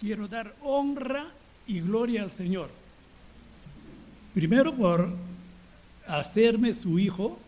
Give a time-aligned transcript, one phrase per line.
[0.00, 1.28] Quiero dar honra
[1.66, 2.70] y gloria al Señor.
[4.34, 5.10] Primero, por
[6.06, 7.38] hacerme su hijo.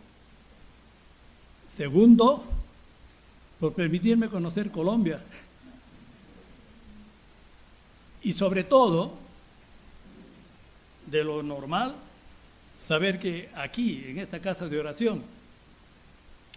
[1.66, 2.44] Segundo,
[3.58, 5.20] por permitirme conocer Colombia.
[8.22, 9.14] Y sobre todo,
[11.06, 11.94] de lo normal,
[12.78, 15.22] saber que aquí, en esta casa de oración,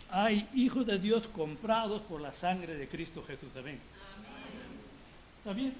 [0.09, 3.49] hay hijos de Dios comprados por la sangre de Cristo Jesús.
[3.55, 3.79] Amén.
[5.43, 5.73] También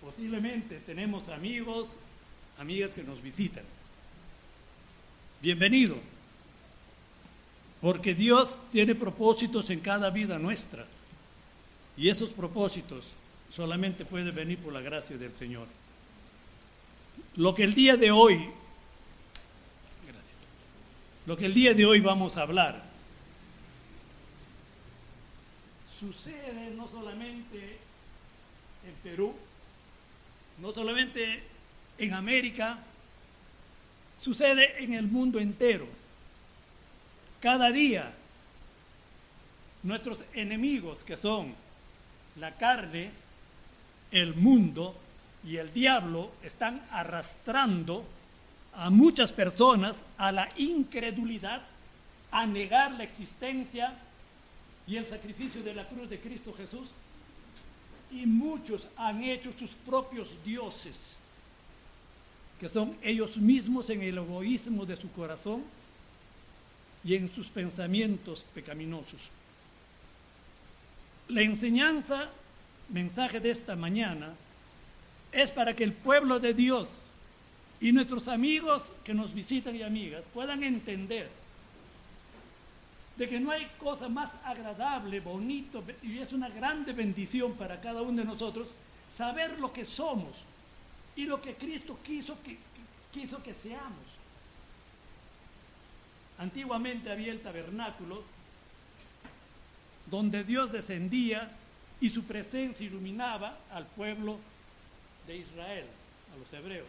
[0.00, 1.96] posiblemente tenemos amigos,
[2.58, 3.62] amigas que nos visitan.
[5.40, 5.96] Bienvenido,
[7.80, 10.86] porque Dios tiene propósitos en cada vida nuestra
[11.96, 13.12] y esos propósitos
[13.50, 15.66] solamente pueden venir por la gracia del Señor.
[17.36, 18.36] Lo que el día de hoy,
[20.04, 20.38] gracias,
[21.26, 22.82] lo que el día de hoy vamos a hablar,
[25.98, 27.78] sucede no solamente
[28.86, 29.34] en Perú,
[30.58, 31.42] no solamente
[31.98, 32.78] en América,
[34.18, 35.86] sucede en el mundo entero.
[37.40, 38.12] Cada día
[39.82, 41.54] nuestros enemigos que son
[42.36, 43.10] la carne,
[44.10, 44.94] el mundo
[45.44, 48.04] y el diablo están arrastrando
[48.74, 51.62] a muchas personas a la incredulidad,
[52.30, 53.94] a negar la existencia
[54.86, 56.88] y el sacrificio de la cruz de Cristo Jesús
[58.10, 61.16] y muchos han hecho sus propios dioses,
[62.58, 65.62] que son ellos mismos en el egoísmo de su corazón
[67.04, 69.20] y en sus pensamientos pecaminosos.
[71.28, 72.28] La enseñanza,
[72.88, 74.34] mensaje de esta mañana,
[75.32, 77.04] es para que el pueblo de Dios
[77.80, 81.39] y nuestros amigos que nos visitan y amigas puedan entender
[83.20, 88.00] de que no hay cosa más agradable, bonito, y es una grande bendición para cada
[88.00, 88.68] uno de nosotros
[89.14, 90.32] saber lo que somos
[91.14, 92.56] y lo que Cristo quiso que,
[93.12, 94.06] quiso que seamos.
[96.38, 98.22] Antiguamente había el tabernáculo
[100.06, 101.52] donde Dios descendía
[102.00, 104.38] y su presencia iluminaba al pueblo
[105.26, 105.84] de Israel,
[106.32, 106.88] a los hebreos.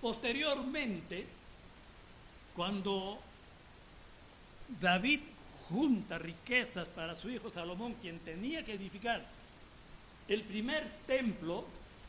[0.00, 1.24] Posteriormente,
[2.56, 3.20] cuando
[4.80, 5.20] David
[5.68, 9.24] junta riquezas para su hijo Salomón, quien tenía que edificar
[10.28, 11.64] el primer templo,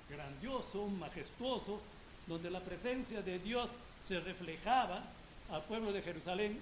[0.09, 1.81] grandioso, majestuoso,
[2.25, 3.69] donde la presencia de Dios
[4.07, 5.03] se reflejaba
[5.51, 6.59] al pueblo de Jerusalén,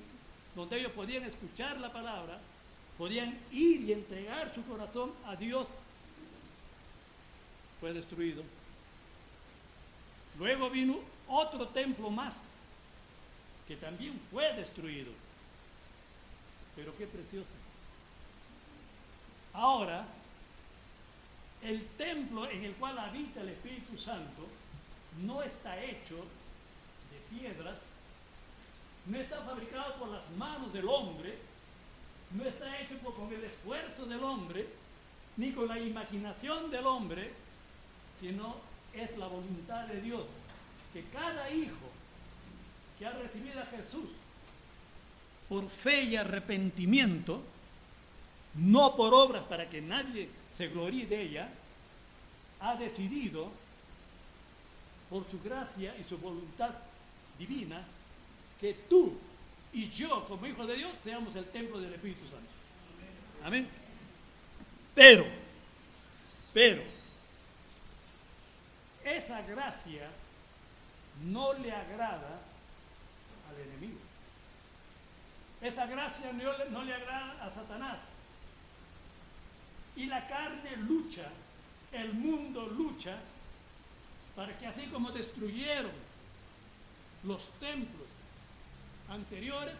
[0.55, 2.39] donde ellos podían escuchar la palabra,
[2.97, 5.67] podían ir y entregar su corazón a Dios,
[7.79, 8.43] fue destruido.
[10.37, 12.35] Luego vino otro templo más,
[13.67, 15.11] que también fue destruido.
[16.75, 17.47] Pero qué precioso.
[19.53, 20.05] Ahora,
[21.63, 24.47] el templo en el cual habita el Espíritu Santo
[25.21, 27.77] no está hecho de piedras,
[29.05, 31.37] no está fabricado por las manos del hombre,
[32.31, 34.67] no está hecho con el esfuerzo del hombre,
[35.37, 37.31] ni con la imaginación del hombre,
[38.19, 38.55] sino
[38.93, 40.25] es la voluntad de Dios,
[40.93, 41.89] que cada hijo
[42.97, 44.09] que ha recibido a Jesús
[45.49, 47.41] por fe y arrepentimiento,
[48.55, 51.49] no por obras para que nadie se gloríe de ella,
[52.61, 53.51] ha decidido,
[55.09, 56.71] por su gracia y su voluntad
[57.37, 57.83] divina,
[58.59, 59.13] que tú
[59.73, 62.49] y yo, como hijos de Dios, seamos el templo del Espíritu Santo.
[63.43, 63.67] Amén.
[64.95, 65.25] Pero,
[66.53, 66.81] pero,
[69.03, 70.09] esa gracia
[71.25, 72.39] no le agrada
[73.49, 73.99] al enemigo.
[75.65, 77.97] Esa gracia no, le agrada a Satanás.
[79.95, 81.27] Y la carne lucha,
[81.91, 83.17] el mundo lucha,
[84.35, 85.91] para que así como destruyeron
[87.23, 88.07] los templos
[89.09, 89.73] anteriores,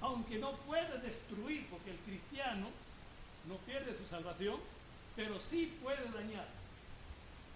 [0.00, 2.66] aunque no puede destruir, porque el cristiano
[3.46, 4.56] no pierde su salvación,
[5.14, 6.48] pero sí puede dañar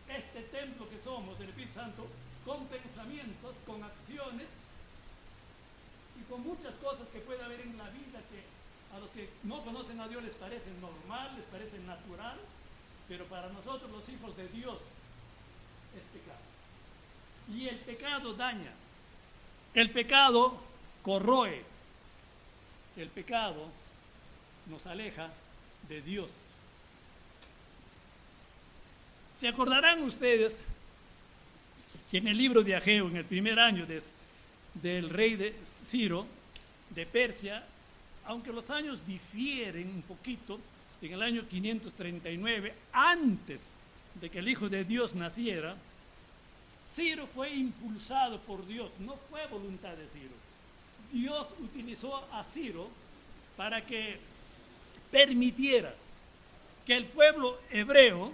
[0.09, 2.07] este templo que somos del Espíritu Santo
[2.45, 4.47] con pensamientos, con acciones
[6.33, 10.01] con muchas cosas que puede haber en la vida que a los que no conocen
[10.01, 12.39] a Dios les parece normal, les parece natural,
[13.07, 14.79] pero para nosotros los hijos de Dios
[15.95, 16.41] es pecado.
[17.55, 18.73] Y el pecado daña,
[19.75, 20.59] el pecado
[21.03, 21.63] corroe,
[22.97, 23.69] el pecado
[24.71, 25.29] nos aleja
[25.87, 26.33] de Dios.
[29.37, 30.63] ¿Se acordarán ustedes
[32.11, 33.85] que en el libro de Ageo, en el primer año
[34.75, 36.27] del rey de Ciro,
[36.91, 37.65] de Persia,
[38.27, 40.59] aunque los años difieren un poquito,
[41.01, 43.67] en el año 539, antes
[44.21, 45.77] de que el Hijo de Dios naciera,
[46.89, 50.35] Ciro fue impulsado por Dios, no fue voluntad de Ciro.
[51.11, 52.89] Dios utilizó a Ciro
[53.57, 54.19] para que
[55.11, 55.95] permitiera
[56.87, 58.33] que el pueblo hebreo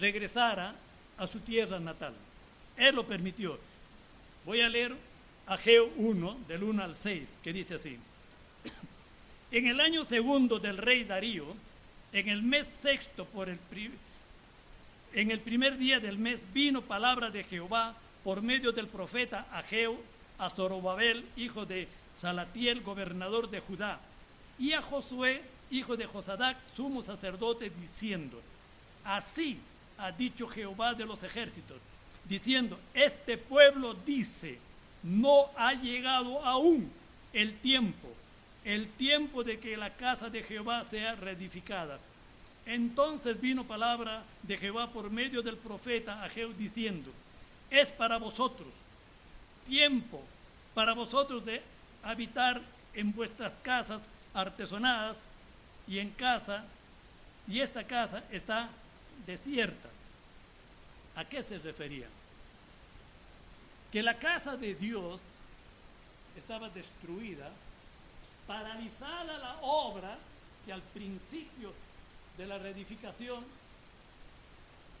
[0.00, 0.74] regresara
[1.18, 2.14] a su tierra natal.
[2.76, 3.58] Él lo permitió.
[4.44, 4.94] Voy a leer
[5.46, 7.98] Ageo 1, del 1 al 6, que dice así.
[9.50, 11.46] En el año segundo del rey Darío,
[12.12, 13.58] en el mes sexto, por el
[15.12, 17.94] en el primer día del mes, vino palabra de Jehová
[18.24, 19.98] por medio del profeta Ageo
[20.36, 21.88] a Zorobabel, hijo de
[22.20, 24.00] Salatiel, gobernador de Judá,
[24.58, 28.42] y a Josué, hijo de Josadac, sumo sacerdote, diciendo,
[29.04, 29.58] así
[29.98, 31.78] ha dicho Jehová de los ejércitos,
[32.28, 34.58] diciendo, este pueblo dice,
[35.02, 36.90] no ha llegado aún
[37.32, 38.08] el tiempo,
[38.64, 41.98] el tiempo de que la casa de Jehová sea reedificada.
[42.64, 47.10] Entonces vino palabra de Jehová por medio del profeta Ageo diciendo,
[47.70, 48.68] es para vosotros
[49.66, 50.22] tiempo
[50.74, 51.62] para vosotros de
[52.02, 52.60] habitar
[52.94, 54.02] en vuestras casas
[54.34, 55.16] artesonadas
[55.88, 56.64] y en casa,
[57.48, 58.68] y esta casa está
[59.26, 59.88] desierta.
[61.14, 62.06] ¿A qué se refería?
[63.92, 65.22] Que la casa de Dios
[66.36, 67.50] estaba destruida,
[68.46, 70.18] paralizada la obra
[70.64, 71.72] que al principio
[72.36, 73.44] de la reedificación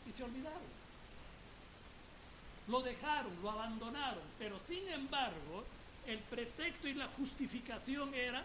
[0.08, 0.76] y se olvidaron.
[2.68, 5.64] Lo dejaron, lo abandonaron, pero sin embargo
[6.06, 8.44] el pretexto y la justificación era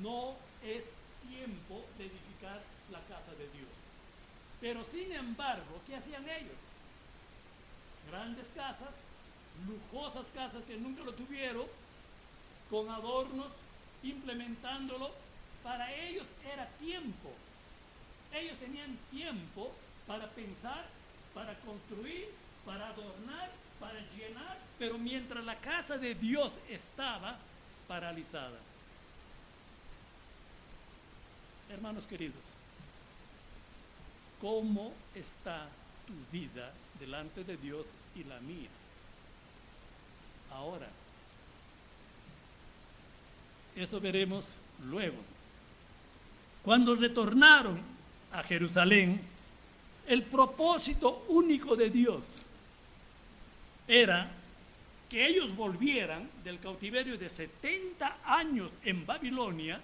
[0.00, 0.84] no es
[1.28, 2.60] tiempo de edificar
[2.90, 3.68] la casa de Dios.
[4.60, 6.56] Pero sin embargo, ¿qué hacían ellos?
[8.10, 8.90] Grandes casas,
[9.66, 11.66] lujosas casas que nunca lo tuvieron,
[12.70, 13.48] con adornos,
[14.02, 15.10] implementándolo.
[15.62, 17.30] Para ellos era tiempo.
[18.32, 19.72] Ellos tenían tiempo
[20.06, 20.86] para pensar,
[21.34, 22.28] para construir,
[22.64, 23.50] para adornar,
[23.80, 27.38] para llenar, pero mientras la casa de Dios estaba
[27.86, 28.58] paralizada.
[31.70, 32.44] Hermanos queridos,
[34.40, 35.68] ¿cómo está
[36.06, 38.68] tu vida delante de Dios y la mía?
[40.52, 40.88] Ahora,
[43.76, 44.48] eso veremos
[44.86, 45.16] luego.
[46.62, 47.80] Cuando retornaron
[48.32, 49.20] a Jerusalén,
[50.06, 52.38] el propósito único de Dios
[53.86, 54.30] era
[55.08, 59.80] que ellos volvieran del cautiverio de 70 años en Babilonia,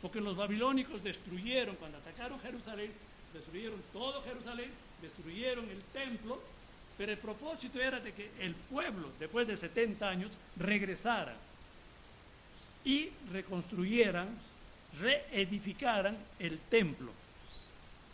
[0.00, 2.90] porque los babilónicos destruyeron, cuando atacaron Jerusalén,
[3.34, 4.70] destruyeron todo Jerusalén,
[5.02, 6.40] destruyeron el templo,
[7.00, 11.34] pero el propósito era de que el pueblo, después de 70 años, regresara
[12.84, 14.28] y reconstruyeran,
[15.00, 17.10] reedificaran el templo,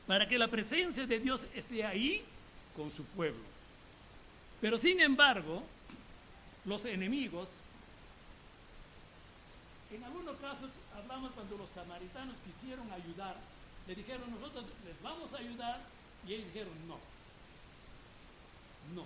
[0.07, 2.23] para que la presencia de Dios esté ahí
[2.77, 3.43] con su pueblo.
[4.61, 5.65] Pero sin embargo,
[6.65, 7.49] los enemigos,
[9.91, 13.35] en algunos casos hablamos cuando los samaritanos quisieron ayudar,
[13.89, 15.81] le dijeron nosotros les vamos a ayudar
[16.25, 17.16] y ellos dijeron no,
[18.95, 19.05] no,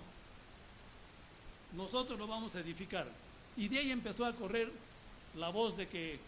[1.73, 3.07] nosotros lo vamos a edificar.
[3.57, 4.71] Y de ahí empezó a correr
[5.35, 6.19] la voz de que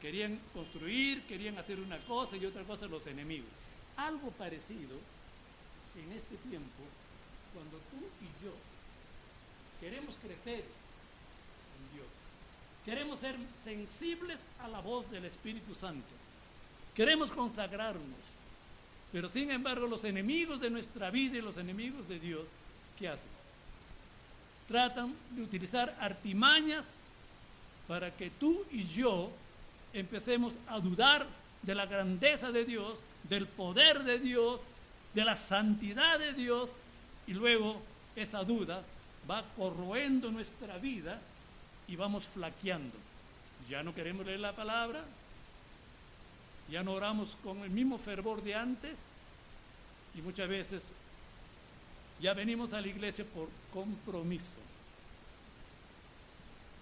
[0.00, 3.48] querían construir, querían hacer una cosa y otra cosa los enemigos.
[3.96, 4.96] Algo parecido
[5.96, 6.84] en este tiempo
[7.52, 8.52] cuando tú y yo
[9.80, 12.06] queremos crecer en Dios,
[12.84, 16.08] queremos ser sensibles a la voz del Espíritu Santo,
[16.94, 18.29] queremos consagrarnos,
[19.12, 22.50] pero sin embargo los enemigos de nuestra vida y los enemigos de Dios,
[22.98, 23.28] ¿qué hacen?
[24.68, 26.88] Tratan de utilizar artimañas
[27.88, 29.30] para que tú y yo
[29.92, 31.26] empecemos a dudar
[31.62, 34.62] de la grandeza de Dios, del poder de Dios,
[35.14, 36.70] de la santidad de Dios
[37.26, 37.82] y luego
[38.16, 38.82] esa duda
[39.28, 41.20] va corroendo nuestra vida
[41.88, 42.96] y vamos flaqueando.
[43.68, 45.02] Ya no queremos leer la palabra,
[46.70, 48.98] ya no oramos con el mismo fervor de antes
[50.14, 50.92] y muchas veces
[52.20, 54.58] ya venimos a la iglesia por compromiso.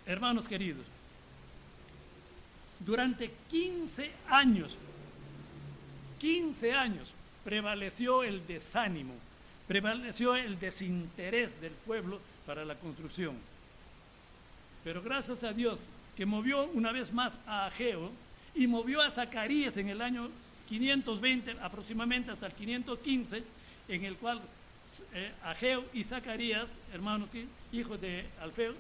[0.07, 0.85] Hermanos queridos,
[2.81, 4.77] durante 15 años,
[6.19, 7.15] 15 años,
[7.45, 9.15] prevaleció el desánimo,
[9.67, 13.37] prevaleció el desinterés del pueblo para la construcción.
[14.85, 18.11] Pero gracias a Dios que movió una vez más a Ageo
[18.55, 20.31] y movió a Zacarías en el año
[20.69, 23.43] 520 aproximadamente hasta el 515,
[23.89, 24.41] en el cual
[25.15, 27.29] eh, Ageo y Zacarías, hermanos,
[27.73, 28.75] hijos de Alfeo,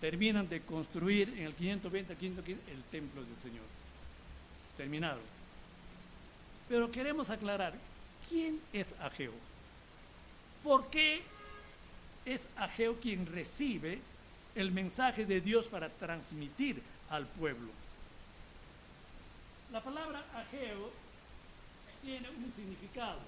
[0.00, 3.64] terminan de construir en el 520 515 el templo del Señor.
[4.76, 5.22] Terminaron.
[6.68, 7.74] Pero queremos aclarar,
[8.28, 9.32] ¿quién es Ageo?
[10.62, 11.22] ¿Por qué
[12.24, 13.98] es Ageo quien recibe
[14.54, 16.80] el mensaje de Dios para transmitir
[17.10, 17.79] al pueblo?
[19.72, 20.90] La palabra Ageo
[22.02, 23.20] tiene un significado.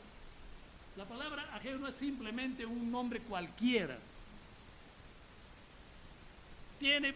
[0.97, 3.97] La palabra Ageo no es simplemente un nombre cualquiera.
[6.79, 7.15] Tiene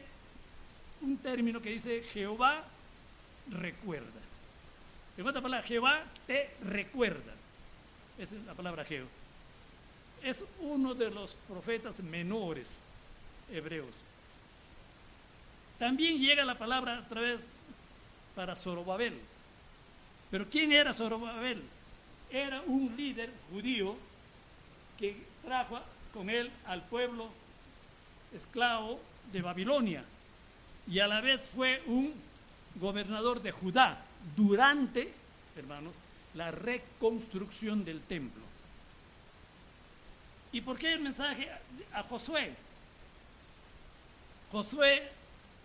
[1.02, 2.64] un término que dice Jehová
[3.50, 4.20] recuerda.
[5.16, 7.32] En otra palabra, Jehová te recuerda.
[8.18, 9.06] Esa es la palabra Ageo.
[10.22, 12.68] Es uno de los profetas menores
[13.50, 13.94] hebreos.
[15.78, 17.46] También llega la palabra a través
[18.36, 19.18] para Zorobabel.
[20.30, 21.62] Pero ¿quién era Zorobabel?
[22.30, 23.96] Era un líder judío
[24.98, 25.80] que trajo
[26.12, 27.30] con él al pueblo
[28.32, 29.00] esclavo
[29.32, 30.04] de Babilonia
[30.86, 32.14] y a la vez fue un
[32.76, 34.04] gobernador de Judá
[34.36, 35.12] durante,
[35.56, 35.96] hermanos,
[36.34, 38.42] la reconstrucción del templo.
[40.52, 41.50] ¿Y por qué el mensaje
[41.92, 42.54] a Josué?
[44.52, 45.10] Josué,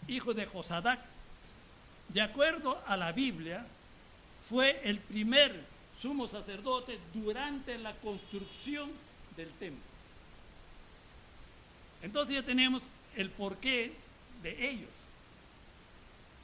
[0.08, 1.00] hijo de Josadac,
[2.14, 3.66] de acuerdo a la Biblia,
[4.50, 5.64] fue el primer
[6.02, 8.92] sumo sacerdote durante la construcción
[9.38, 9.84] del templo.
[12.02, 13.94] Entonces ya tenemos el porqué
[14.42, 14.90] de ellos.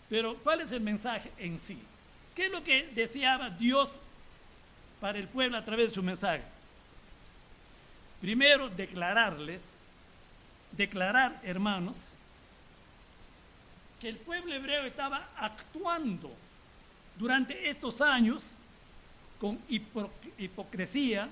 [0.10, 1.78] Pero ¿cuál es el mensaje en sí?
[2.36, 3.98] ¿Qué es lo que deseaba Dios
[5.02, 6.44] para el pueblo a través de su mensaje?
[8.22, 9.64] Primero, declararles,
[10.72, 12.04] declarar, hermanos,
[14.00, 16.32] que el pueblo hebreo estaba actuando
[17.18, 18.52] durante estos años
[19.40, 19.60] con
[20.38, 21.30] hipocresía,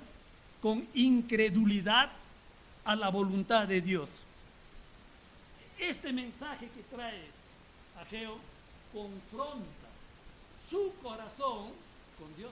[0.62, 2.12] con incredulidad
[2.84, 4.22] a la voluntad de Dios.
[5.78, 7.22] Este mensaje que trae
[8.00, 8.38] Ageo
[8.94, 9.88] confronta
[10.70, 11.72] su corazón
[12.18, 12.52] con Dios,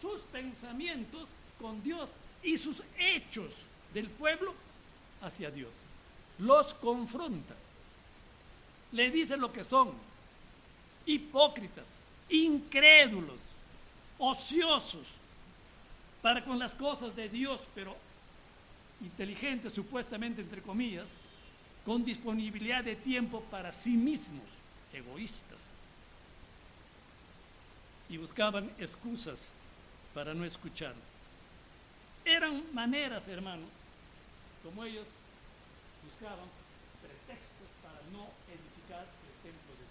[0.00, 1.28] sus pensamientos
[1.60, 2.10] con Dios
[2.42, 3.52] y sus hechos
[3.92, 4.54] del pueblo
[5.22, 5.72] hacia Dios.
[6.38, 7.54] Los confronta.
[8.92, 9.92] Le dice lo que son.
[11.06, 11.86] Hipócritas,
[12.28, 13.40] incrédulos,
[14.18, 15.06] ociosos
[16.22, 17.96] para con las cosas de Dios, pero
[19.00, 21.16] inteligentes supuestamente entre comillas,
[21.84, 24.44] con disponibilidad de tiempo para sí mismos,
[24.92, 25.60] egoístas.
[28.10, 29.38] Y buscaban excusas
[30.14, 30.94] para no escuchar.
[32.24, 33.70] Eran maneras, hermanos,
[34.62, 35.06] como ellos
[36.04, 36.48] buscaban
[37.00, 39.84] pretextos para no edificar el templo de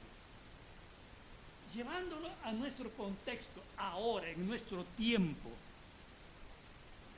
[1.71, 1.75] Dios.
[1.75, 5.49] Llevándolo a nuestro contexto, ahora, en nuestro tiempo.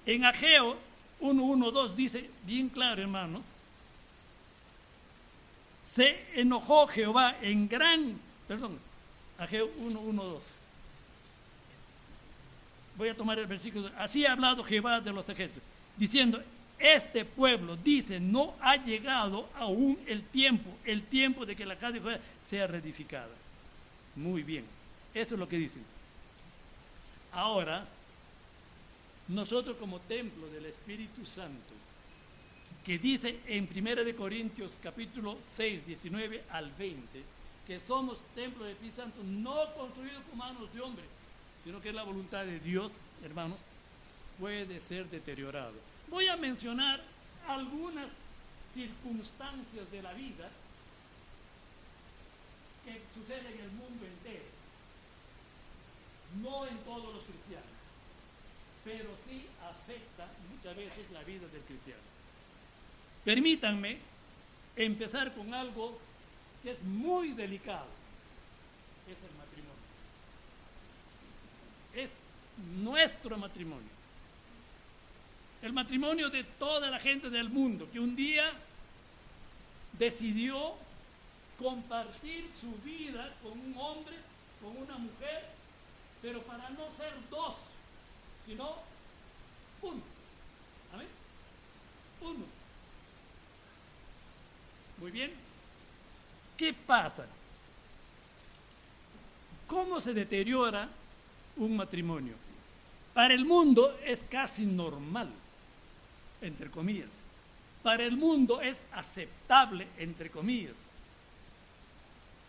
[0.06, 0.78] En Ageo
[1.22, 3.46] 1.1.2 dice bien claro, hermanos,
[5.92, 8.80] se enojó Jehová en gran, perdón,
[9.38, 10.42] Ageo 1.1.2.
[12.98, 13.90] Voy a tomar el versículo.
[13.98, 15.64] Así ha hablado Jehová de los ejércitos,
[15.96, 16.44] diciendo,
[16.80, 21.92] este pueblo dice, no ha llegado aún el tiempo, el tiempo de que la casa
[21.94, 23.36] de Jehová sea reedificada.
[24.16, 24.66] Muy bien,
[25.14, 25.84] eso es lo que dicen.
[27.32, 27.86] Ahora,
[29.28, 31.74] nosotros como templo del Espíritu Santo,
[32.86, 37.24] que dice en 1 de Corintios capítulo 6, 19 al 20,
[37.68, 41.04] que somos templo del Espíritu Santo, no construido con manos de hombre,
[41.64, 42.94] sino que es la voluntad de Dios,
[43.24, 43.60] hermanos,
[44.40, 45.89] puede ser deteriorado.
[46.10, 47.02] Voy a mencionar
[47.48, 48.08] algunas
[48.74, 50.50] circunstancias de la vida
[52.86, 54.46] que suceden en el mundo entero,
[56.42, 57.70] no en todos los cristianos,
[58.84, 62.02] pero sí afecta muchas veces la vida del cristiano.
[63.24, 64.00] Permítanme
[64.76, 66.00] empezar con algo
[66.64, 67.88] que es muy delicado,
[69.06, 69.80] es el matrimonio.
[71.94, 72.12] Es
[72.82, 73.99] nuestro matrimonio.
[75.62, 78.52] El matrimonio de toda la gente del mundo que un día
[79.94, 80.74] decidió
[81.58, 84.16] compartir su vida con un hombre,
[84.62, 85.46] con una mujer,
[86.22, 87.56] pero para no ser dos,
[88.46, 88.76] sino
[89.82, 90.02] uno.
[90.94, 91.08] Amén.
[92.22, 92.46] Uno.
[95.00, 95.34] Muy bien.
[96.58, 97.26] ¿Qué pasa?
[99.68, 100.90] ¿Cómo se deteriora
[101.58, 102.34] un matrimonio?
[103.14, 105.30] Para el mundo es casi normal,
[106.42, 107.10] entre comillas.
[107.84, 110.76] Para el mundo es aceptable, entre comillas.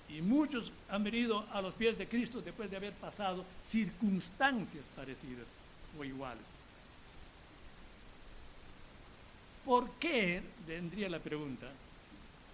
[0.09, 5.47] Y muchos han venido a los pies de Cristo después de haber pasado circunstancias parecidas
[5.99, 6.43] o iguales.
[9.65, 11.69] ¿Por qué, vendría la pregunta,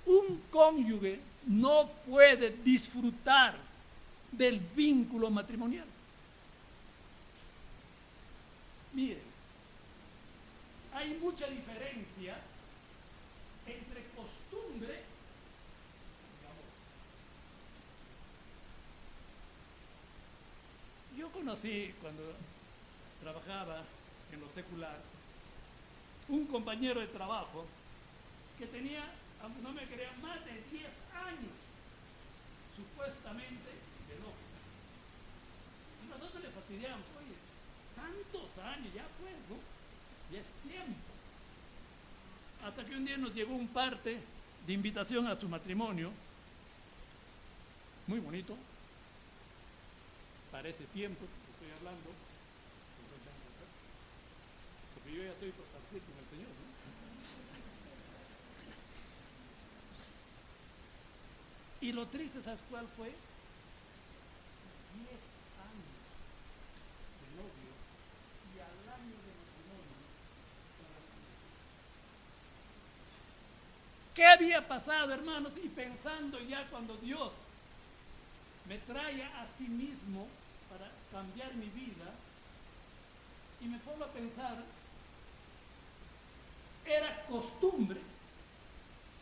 [0.04, 3.56] un cónyuge no puede disfrutar
[4.32, 5.86] del vínculo matrimonial?
[8.92, 9.35] Miren,
[10.96, 12.38] hay mucha diferencia
[13.66, 15.02] entre costumbre
[16.40, 16.64] y.
[21.18, 22.22] Yo conocí cuando
[23.20, 23.82] trabajaba
[24.32, 24.98] en lo secular
[26.28, 27.66] un compañero de trabajo
[28.58, 29.04] que tenía,
[29.62, 30.86] no me crean, más de 10
[31.26, 31.52] años
[32.74, 33.70] supuestamente
[34.08, 34.48] de novio.
[36.04, 37.36] Y nosotros le fastidiamos, oye,
[37.94, 39.75] tantos años, ya ¿no?
[40.32, 40.98] Ya es tiempo.
[42.64, 44.20] Hasta que un día nos llegó un parte
[44.66, 46.10] de invitación a su matrimonio,
[48.06, 48.56] muy bonito,
[50.50, 52.10] para ese tiempo que estoy hablando,
[54.94, 56.66] porque yo ya estoy por partir con el Señor, ¿no?
[61.80, 63.06] Y lo triste, ¿sabes cuál fue?
[63.06, 63.20] Diez
[65.60, 65.84] años
[67.20, 67.72] de novio
[68.56, 70.00] y al año de matrimonio.
[74.16, 75.52] ¿Qué había pasado, hermanos?
[75.62, 77.30] Y pensando ya cuando Dios
[78.66, 80.26] me trae a sí mismo
[80.70, 82.10] para cambiar mi vida,
[83.60, 84.56] y me pongo a pensar,
[86.86, 88.00] era costumbre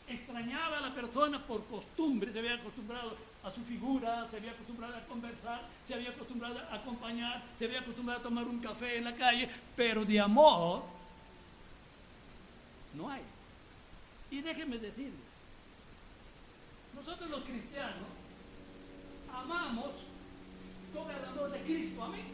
[0.07, 4.97] extrañaba a la persona por costumbre, se había acostumbrado a su figura, se había acostumbrado
[4.97, 9.05] a conversar, se había acostumbrado a acompañar, se había acostumbrado a tomar un café en
[9.05, 10.85] la calle, pero de amor
[12.95, 13.34] no hay.
[14.35, 15.15] Y déjenme decirles,
[16.93, 18.09] nosotros los cristianos
[19.33, 19.93] amamos
[20.93, 22.25] con el amor de Cristo, amén.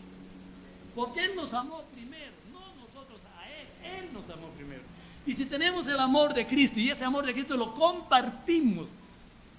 [0.95, 3.67] Porque Él nos amó primero, no nosotros a Él,
[3.99, 4.81] Él nos amó primero.
[5.27, 8.89] Y si tenemos el amor de Cristo y ese amor de Cristo lo compartimos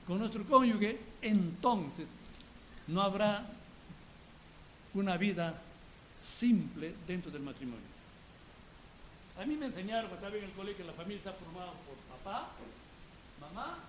[0.07, 2.09] con nuestro cónyuge, entonces
[2.87, 3.45] no habrá
[4.95, 5.61] una vida
[6.19, 7.90] simple dentro del matrimonio.
[9.37, 11.95] A mí me enseñaron cuando estaba en el colegio que la familia está formada por
[12.17, 12.49] papá,
[13.39, 13.79] mamá,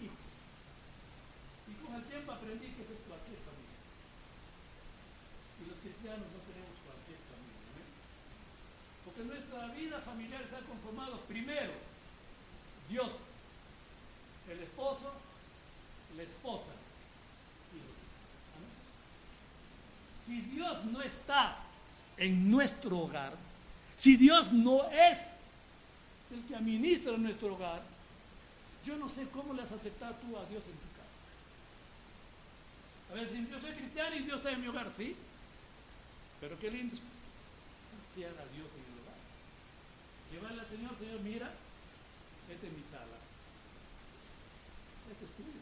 [0.00, 0.16] hijo.
[1.68, 3.80] Y con el tiempo aprendí que es cualquier familia.
[5.60, 7.68] Y los cristianos no tenemos cualquier familia.
[7.76, 7.84] ¿no?
[9.04, 11.74] Porque nuestra vida familiar está conformada primero,
[12.88, 13.12] Dios,
[14.48, 15.12] el esposo,
[16.16, 16.72] la esposa
[17.72, 18.22] y los hijos.
[20.26, 21.58] Si Dios no está
[22.16, 23.51] en nuestro hogar,
[24.02, 25.16] si Dios no es
[26.32, 27.82] el que administra nuestro hogar,
[28.84, 31.06] yo no sé cómo le has aceptado tú a Dios en tu casa.
[33.12, 35.14] A ver, si yo soy cristiano y Dios está en mi hogar, sí.
[36.40, 39.20] Pero qué lindo confiar a Dios en el hogar.
[40.32, 41.52] Llevarle al Señor, Señor, mira,
[42.50, 43.18] esta es mi sala.
[45.12, 45.60] Este es tuyo.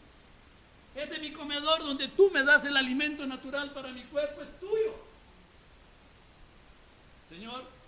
[0.94, 4.58] Este es mi comedor donde tú me das el alimento natural para mi cuerpo, es
[4.58, 4.94] tuyo.
[7.28, 7.79] Señor,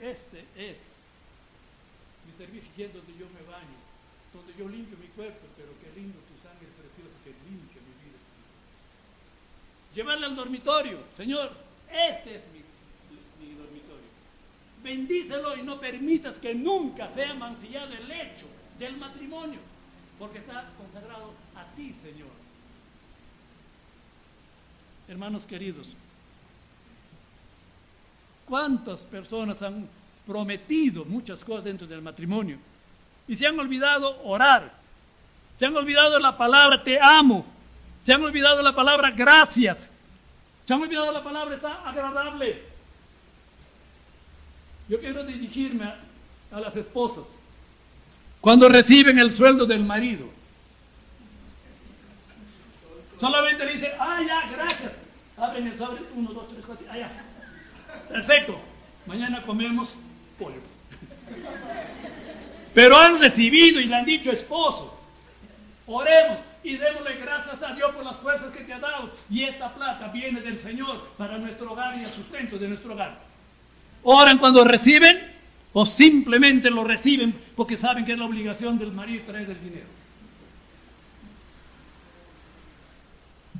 [0.00, 0.80] este es
[2.26, 3.78] mi servicio y es donde yo me baño,
[4.32, 8.18] donde yo limpio mi cuerpo, pero qué lindo tu sangre preciosa que limpia mi vida.
[9.94, 11.52] Llevarle al dormitorio, Señor,
[11.90, 12.60] este es mi,
[13.44, 14.08] mi dormitorio.
[14.82, 18.46] Bendícelo y no permitas que nunca sea mancillado el hecho
[18.78, 19.58] del matrimonio,
[20.18, 22.30] porque está consagrado a ti, Señor.
[25.08, 25.96] Hermanos queridos,
[28.48, 29.86] ¿cuántas personas han
[30.26, 32.58] prometido muchas cosas dentro del matrimonio
[33.28, 34.72] y se han olvidado orar?
[35.56, 37.44] Se han olvidado la palabra te amo,
[38.00, 39.88] se han olvidado la palabra gracias,
[40.66, 42.62] se han olvidado la palabra está agradable.
[44.88, 45.92] Yo quiero dirigirme
[46.50, 47.24] a, las esposas.
[48.40, 50.26] Cuando reciben el sueldo del marido,
[53.20, 54.92] solamente le dice, ah, ya, gracias.
[55.36, 57.27] Abren el sobre, uno, dos, tres, cuatro, ah.
[58.08, 58.58] Perfecto.
[59.06, 59.94] Mañana comemos
[60.38, 60.60] pollo.
[62.74, 64.98] Pero han recibido y le han dicho, esposo,
[65.86, 69.10] oremos y démosle gracias a Dios por las fuerzas que te ha dado.
[69.30, 73.18] Y esta plata viene del Señor para nuestro hogar y el sustento de nuestro hogar.
[74.02, 75.36] Oran cuando reciben
[75.72, 79.86] o simplemente lo reciben porque saben que es la obligación del marido traer el dinero.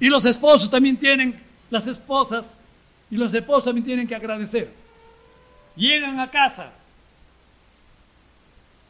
[0.00, 2.54] Y los esposos también tienen, las esposas
[3.10, 4.72] Y los esposos me tienen que agradecer.
[5.76, 6.72] Llegan a casa.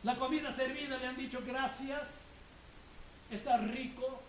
[0.02, 2.02] La comida servida le han dicho gracias.
[3.30, 4.22] Está rico.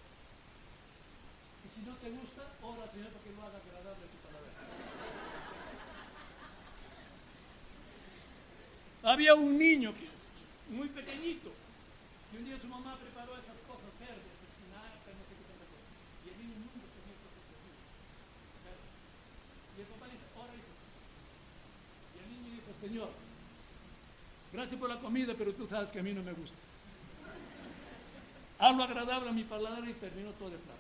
[1.64, 4.52] Y si no te gusta, ora Señor para que lo haga agradable tu palabra.
[9.04, 10.10] Había un niño que,
[10.76, 11.50] muy pequeñito.
[12.34, 15.88] Y un día su mamá preparó esas cosas verdes, espinacas, no sé qué tanta cosa.
[16.26, 17.46] Y el niño nunca comía cosas
[18.68, 18.90] verdes.
[19.74, 20.74] Y el papá dice, ora hijo.
[22.14, 23.10] Y el niño dijo, Señor,
[24.52, 26.58] gracias por la comida, pero tú sabes que a mí no me gusta.
[28.58, 30.80] Hablo agradable a mi palabra y termino todo de plato.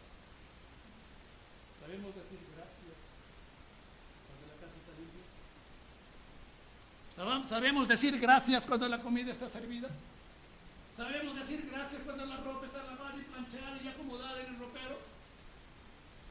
[1.79, 2.97] Sabemos decir gracias
[4.25, 5.21] cuando la casa está limpia.
[7.51, 9.89] Sabemos decir gracias cuando la comida está servida.
[10.97, 14.97] Sabemos decir gracias cuando la ropa está lavada y planchada y acomodada en el ropero.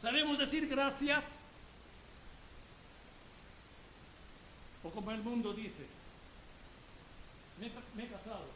[0.03, 1.38] Sabemos decir gracias.
[4.83, 5.87] O como el mundo dice,
[7.61, 8.47] me, he casado,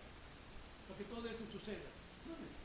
[0.88, 1.90] porque todo eso suceda.
[2.26, 2.62] No no.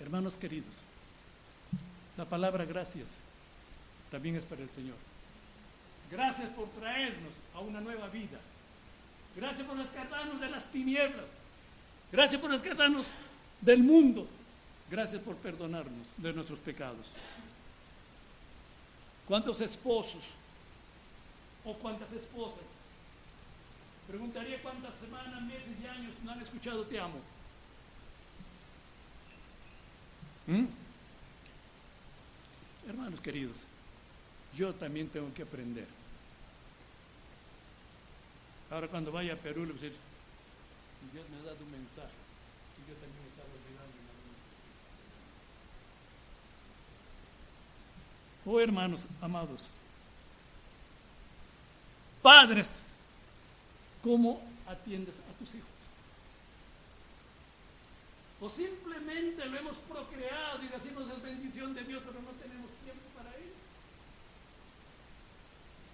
[0.00, 0.74] Hermanos queridos,
[2.16, 3.18] la palabra gracias
[4.10, 4.96] también es para el Señor.
[6.10, 8.38] Gracias por traernos a una nueva vida.
[9.36, 11.30] Gracias por rescatarnos de las tinieblas.
[12.12, 13.10] Gracias por rescatarnos
[13.60, 14.28] del mundo.
[14.90, 17.06] Gracias por perdonarnos de nuestros pecados.
[19.26, 20.22] ¿Cuántos esposos
[21.64, 22.64] o cuántas esposas?
[24.06, 27.18] Preguntaría cuántas semanas, meses y años no han escuchado te amo.
[30.46, 30.66] ¿Mm?
[32.88, 33.64] Hermanos queridos,
[34.54, 35.88] yo también tengo que aprender.
[38.70, 39.98] Ahora cuando vaya a Perú le voy a decir,
[41.12, 42.14] Dios me ha dado un mensaje
[42.78, 44.34] y yo también me estaba olvidando en algún
[48.48, 49.68] Oh hermanos amados,
[52.22, 52.70] padres,
[54.04, 55.68] ¿cómo atiendes a tus hijos?
[58.40, 63.02] O simplemente lo hemos procreado y decimos es bendición de Dios, pero no tenemos tiempo
[63.16, 63.56] para ellos.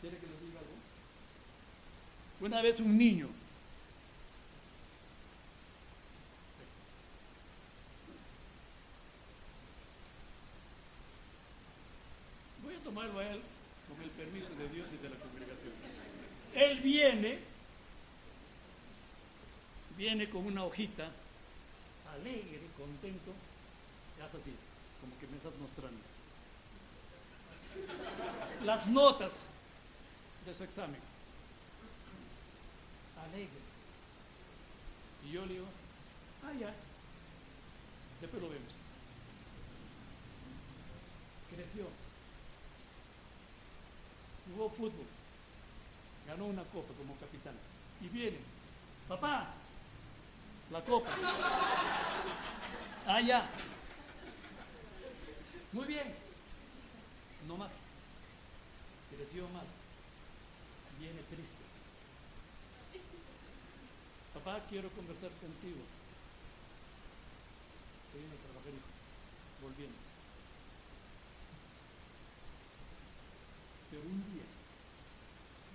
[0.02, 0.74] ¿Quiere que les diga algo?
[2.40, 3.28] Una vez un niño
[12.92, 13.40] tomarlo a él
[13.88, 15.72] con el permiso de Dios y de la congregación.
[16.55, 17.38] Él viene,
[19.96, 21.09] viene con una hojita,
[22.12, 23.33] alegre, contento,
[24.18, 24.52] y hace así,
[25.00, 26.00] como que me estás mostrando.
[28.64, 29.42] Las notas
[30.44, 31.00] de su examen.
[33.24, 33.62] Alegre.
[35.26, 35.66] Y yo le digo,
[36.44, 36.74] ah, ya,
[38.20, 38.74] después lo vemos.
[41.55, 42.01] Creció.
[44.52, 45.06] Jugó fútbol.
[46.26, 47.54] Ganó una copa como capitán.
[48.00, 48.38] Y viene,
[49.08, 49.48] papá,
[50.70, 51.10] la copa.
[53.06, 53.50] Ah, ya.
[55.72, 56.14] Muy bien.
[57.48, 57.72] No más.
[59.10, 59.64] Creció más.
[60.98, 61.62] Viene triste.
[64.34, 65.82] Papá, quiero conversar contigo.
[68.06, 68.86] Estoy en a trabajar, hijo.
[69.62, 70.12] Volviendo.
[73.92, 74.48] Pero un día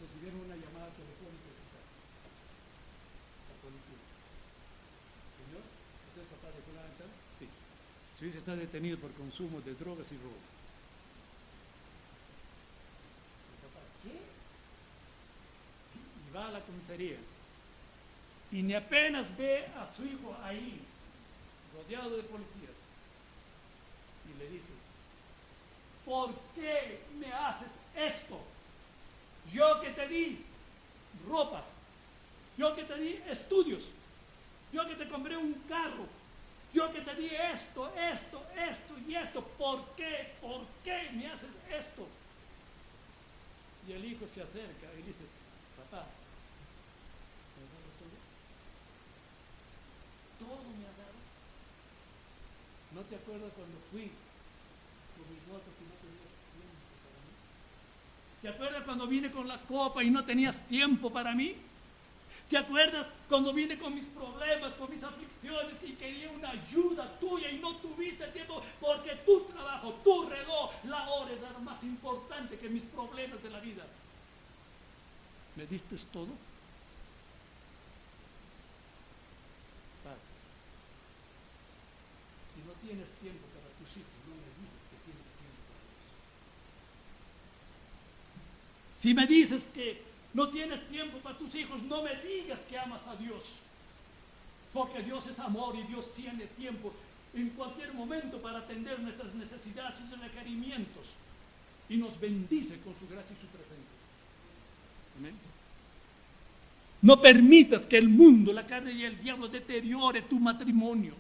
[0.02, 1.62] recibieron una llamada telefónica de.
[3.46, 4.02] La policía.
[5.38, 7.14] Señor, ¿usted es papá de fulano tal?
[7.30, 7.46] Sí.
[8.18, 10.42] Su hijo está detenido por consumo de drogas y robo.
[13.54, 14.18] El papá, ¿qué?
[16.18, 17.18] Y va a la comisaría.
[18.52, 20.82] Y ni apenas ve a su hijo ahí,
[21.72, 22.82] rodeado de policías.
[24.26, 24.74] Y le dice,
[26.04, 28.40] ¿por qué me haces esto?
[29.52, 30.46] Yo que te di
[31.28, 31.64] ropa,
[32.58, 33.84] yo que te di estudios,
[34.72, 36.06] yo que te compré un carro,
[36.74, 40.34] yo que te di esto, esto, esto y esto, ¿por qué?
[40.42, 42.08] ¿Por qué me haces esto?
[43.88, 45.24] Y el hijo se acerca y dice,
[45.78, 46.06] papá,
[47.56, 48.18] ¿me has dado todo?
[50.44, 51.20] Todo me ha dado.
[52.92, 54.12] ¿No te acuerdas cuando fui
[55.16, 56.87] con mis notas y no tenías tiempo?
[58.42, 61.56] ¿Te acuerdas cuando vine con la copa y no tenías tiempo para mí?
[62.50, 67.50] ¿Te acuerdas cuando vine con mis problemas, con mis aflicciones y quería una ayuda tuya
[67.50, 72.70] y no tuviste tiempo porque tu trabajo, tu reloj, la hora era más importante que
[72.70, 73.86] mis problemas de la vida?
[75.58, 76.30] ¿Me diste todo?
[80.04, 80.40] Padres,
[82.56, 86.14] si no tienes tiempo para tus hijos, no me digas que tienes tiempo para Dios.
[89.08, 90.02] Si me dices que
[90.34, 93.42] no tienes tiempo para tus hijos, no me digas que amas a Dios.
[94.74, 96.92] Porque Dios es amor y Dios tiene tiempo
[97.34, 101.06] en cualquier momento para atender nuestras necesidades y requerimientos.
[101.88, 103.98] Y nos bendice con su gracia y su presencia.
[105.18, 105.36] Amén.
[107.02, 111.14] No permitas que el mundo, la carne y el diablo deteriore tu matrimonio.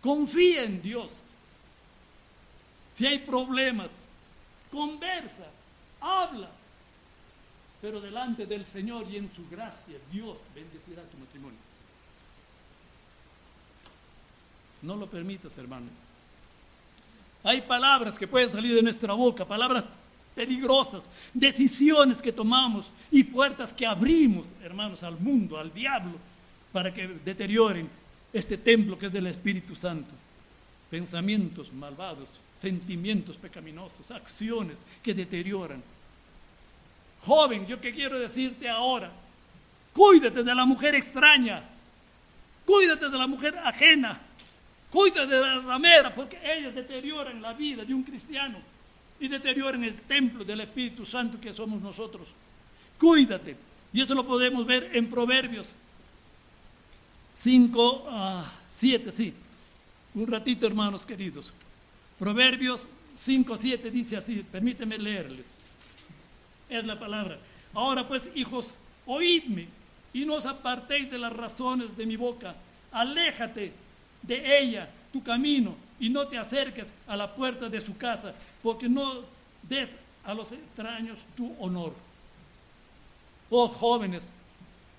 [0.00, 1.20] Confía en Dios.
[2.92, 3.96] Si hay problemas,
[4.72, 5.46] conversa,
[6.00, 6.48] habla.
[7.80, 11.58] Pero delante del Señor y en su gracia, Dios bendecirá tu matrimonio.
[14.82, 15.86] No lo permitas, hermano.
[17.44, 19.84] Hay palabras que pueden salir de nuestra boca, palabras
[20.34, 21.04] peligrosas,
[21.34, 26.14] decisiones que tomamos y puertas que abrimos, hermanos, al mundo, al diablo,
[26.72, 27.88] para que deterioren
[28.32, 30.10] este templo que es del Espíritu Santo.
[30.90, 32.28] Pensamientos malvados,
[32.62, 35.82] sentimientos pecaminosos, acciones que deterioran.
[37.26, 39.10] Joven, yo que quiero decirte ahora,
[39.92, 41.60] cuídate de la mujer extraña,
[42.64, 44.20] cuídate de la mujer ajena,
[44.92, 48.58] cuídate de la ramera, porque ellas deterioran la vida de un cristiano
[49.18, 52.28] y deterioran el templo del Espíritu Santo que somos nosotros.
[52.96, 53.56] Cuídate.
[53.92, 55.74] Y eso lo podemos ver en Proverbios
[57.34, 59.34] 5, 7, sí.
[60.14, 61.52] Un ratito, hermanos queridos.
[62.22, 65.56] Proverbios 5, 7 dice así, permíteme leerles.
[66.68, 67.36] Es la palabra.
[67.74, 69.66] Ahora pues, hijos, oídme
[70.12, 72.54] y no os apartéis de las razones de mi boca.
[72.92, 73.72] Aléjate
[74.22, 78.32] de ella tu camino y no te acerques a la puerta de su casa,
[78.62, 79.22] porque no
[79.64, 79.90] des
[80.24, 81.92] a los extraños tu honor.
[83.50, 84.32] Oh jóvenes,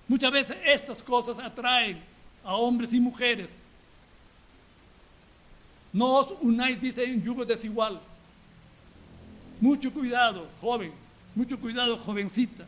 [0.08, 2.02] muchas veces estas cosas atraen
[2.44, 3.56] a hombres y mujeres.
[5.94, 8.00] No os unáis, dice, en yugo desigual.
[9.60, 10.92] Mucho cuidado, joven,
[11.36, 12.66] mucho cuidado, jovencita.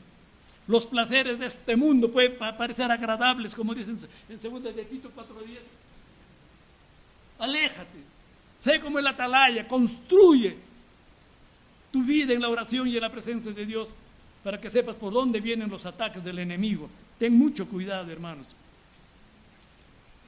[0.68, 5.58] Los placeres de este mundo pueden parecer agradables, como dicen en 2 de Tito 4.10.
[7.40, 7.98] Aléjate,
[8.56, 10.56] sé como el atalaya, construye
[11.92, 13.88] tu vida en la oración y en la presencia de Dios
[14.44, 16.88] para que sepas por dónde vienen los ataques del enemigo.
[17.18, 18.54] Ten mucho cuidado, hermanos.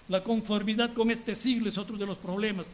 [0.09, 2.67] La conformidad con este siglo es otro de los problemas.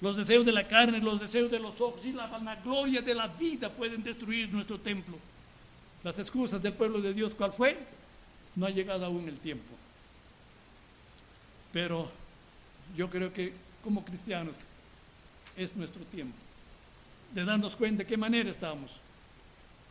[0.00, 3.26] Los deseos de la carne, los deseos de los ojos y la vanagloria de la
[3.26, 5.18] vida pueden destruir nuestro templo.
[6.04, 7.78] Las excusas del pueblo de Dios, ¿cuál fue?
[8.54, 9.74] No ha llegado aún el tiempo.
[11.72, 12.10] Pero
[12.96, 14.60] yo creo que como cristianos
[15.56, 16.48] es nuestro tiempo
[17.32, 18.90] de darnos cuenta de qué manera estamos.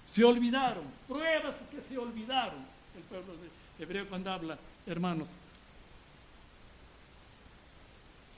[0.07, 2.65] Se olvidaron, pruebas que se olvidaron.
[2.95, 5.33] El pueblo de hebreo cuando habla, hermanos,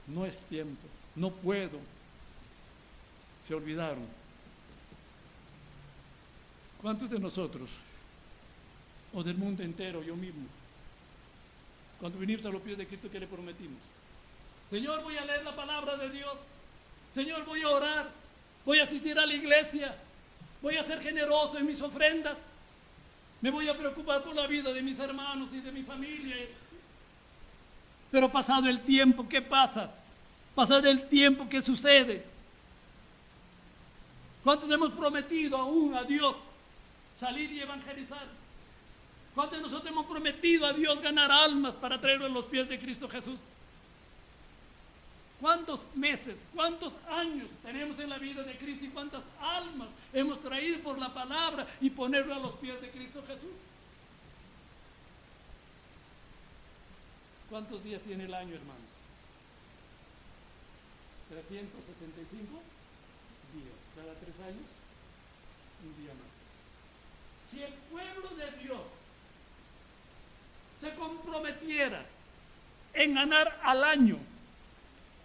[0.08, 0.82] no es tiempo,
[1.15, 1.79] no puedo.
[3.41, 4.05] Se olvidaron.
[6.81, 7.69] ¿Cuántos de nosotros,
[9.13, 10.47] o del mundo entero, yo mismo,
[11.99, 13.79] cuando vinimos a los pies de Cristo, ¿qué le prometimos?
[14.69, 16.37] Señor, voy a leer la palabra de Dios.
[17.13, 18.09] Señor, voy a orar.
[18.65, 19.95] Voy a asistir a la iglesia.
[20.61, 22.37] Voy a ser generoso en mis ofrendas.
[23.41, 26.35] Me voy a preocupar por la vida de mis hermanos y de mi familia.
[28.11, 29.91] Pero pasado el tiempo, ¿qué pasa?
[30.55, 32.25] Pasado el tiempo, ¿qué sucede?
[34.43, 36.35] ¿Cuántos hemos prometido aún a Dios
[37.19, 38.25] salir y evangelizar?
[39.35, 42.79] ¿Cuántos de nosotros hemos prometido a Dios ganar almas para traerlo a los pies de
[42.79, 43.39] Cristo Jesús?
[45.39, 50.79] ¿Cuántos meses, cuántos años tenemos en la vida de Cristo y cuántas almas hemos traído
[50.79, 53.51] por la palabra y ponerlo a los pies de Cristo Jesús?
[57.49, 58.98] ¿Cuántos días tiene el año, hermanos?
[61.29, 62.61] 365
[63.53, 63.79] días.
[63.95, 64.69] Cada tres años,
[65.83, 66.33] un día más.
[67.51, 68.81] Si el pueblo de Dios
[70.81, 72.05] se comprometiera
[72.93, 74.17] en ganar al año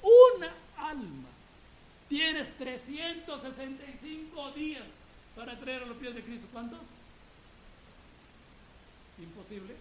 [0.02, 1.28] una alma.
[2.08, 4.84] Tienes 365 días
[5.34, 6.46] para traer a los pies de Cristo.
[6.52, 6.80] ¿Cuántos?
[9.18, 9.74] Imposible.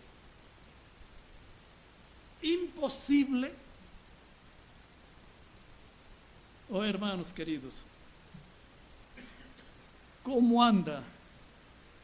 [2.41, 3.51] Imposible.
[6.75, 7.83] Oh hermanos queridos,
[10.23, 11.03] ¿cómo anda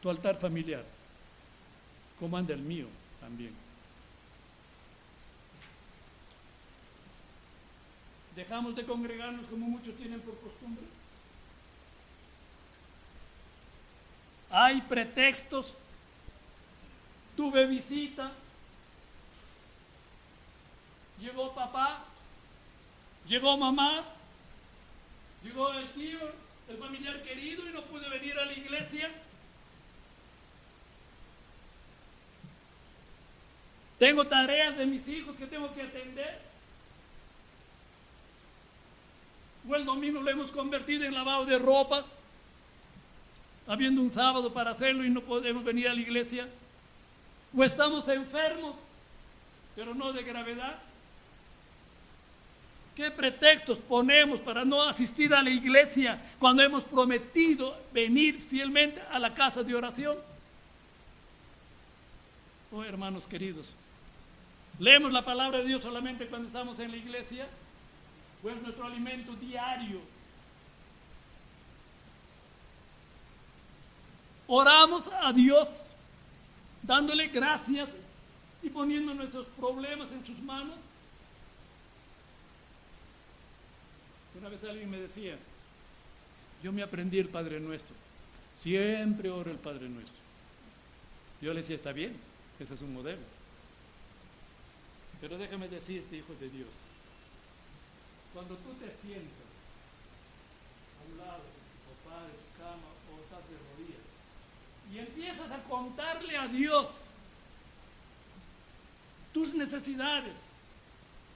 [0.00, 0.84] tu altar familiar?
[2.20, 2.86] ¿Cómo anda el mío
[3.20, 3.52] también?
[8.36, 10.84] Dejamos de congregarnos como muchos tienen por costumbre.
[14.50, 15.74] Hay pretextos.
[17.36, 18.30] Tuve visita.
[21.18, 22.04] Llegó papá
[23.30, 24.02] Llegó mamá,
[25.42, 26.18] llegó el tío,
[26.68, 29.10] el familiar querido y no pude venir a la iglesia.
[33.98, 36.40] Tengo tareas de mis hijos que tengo que atender.
[39.68, 42.06] O el domingo lo hemos convertido en lavado de ropa,
[43.66, 46.48] habiendo un sábado para hacerlo y no podemos venir a la iglesia.
[47.54, 48.76] O estamos enfermos,
[49.76, 50.78] pero no de gravedad.
[52.94, 59.18] ¿Qué pretextos ponemos para no asistir a la iglesia cuando hemos prometido venir fielmente a
[59.18, 60.18] la casa de oración?
[62.72, 63.72] Oh, hermanos queridos,
[64.78, 67.48] leemos la palabra de Dios solamente cuando estamos en la iglesia,
[68.42, 70.00] o es nuestro alimento diario.
[74.46, 75.90] Oramos a Dios
[76.82, 77.88] dándole gracias
[78.62, 80.76] y poniendo nuestros problemas en sus manos.
[84.40, 85.36] Una vez alguien me decía,
[86.62, 87.94] yo me aprendí el Padre Nuestro,
[88.58, 90.16] siempre oro el Padre Nuestro.
[91.42, 92.16] Yo le decía, está bien,
[92.58, 93.20] ese es un modelo.
[95.20, 96.70] Pero déjame decirte, hijo de Dios,
[98.32, 99.50] cuando tú te sientas
[100.96, 104.00] a un lado de tu papá, tu cama o estás de rodillas
[104.90, 107.04] y empiezas a contarle a Dios
[109.34, 110.34] tus necesidades,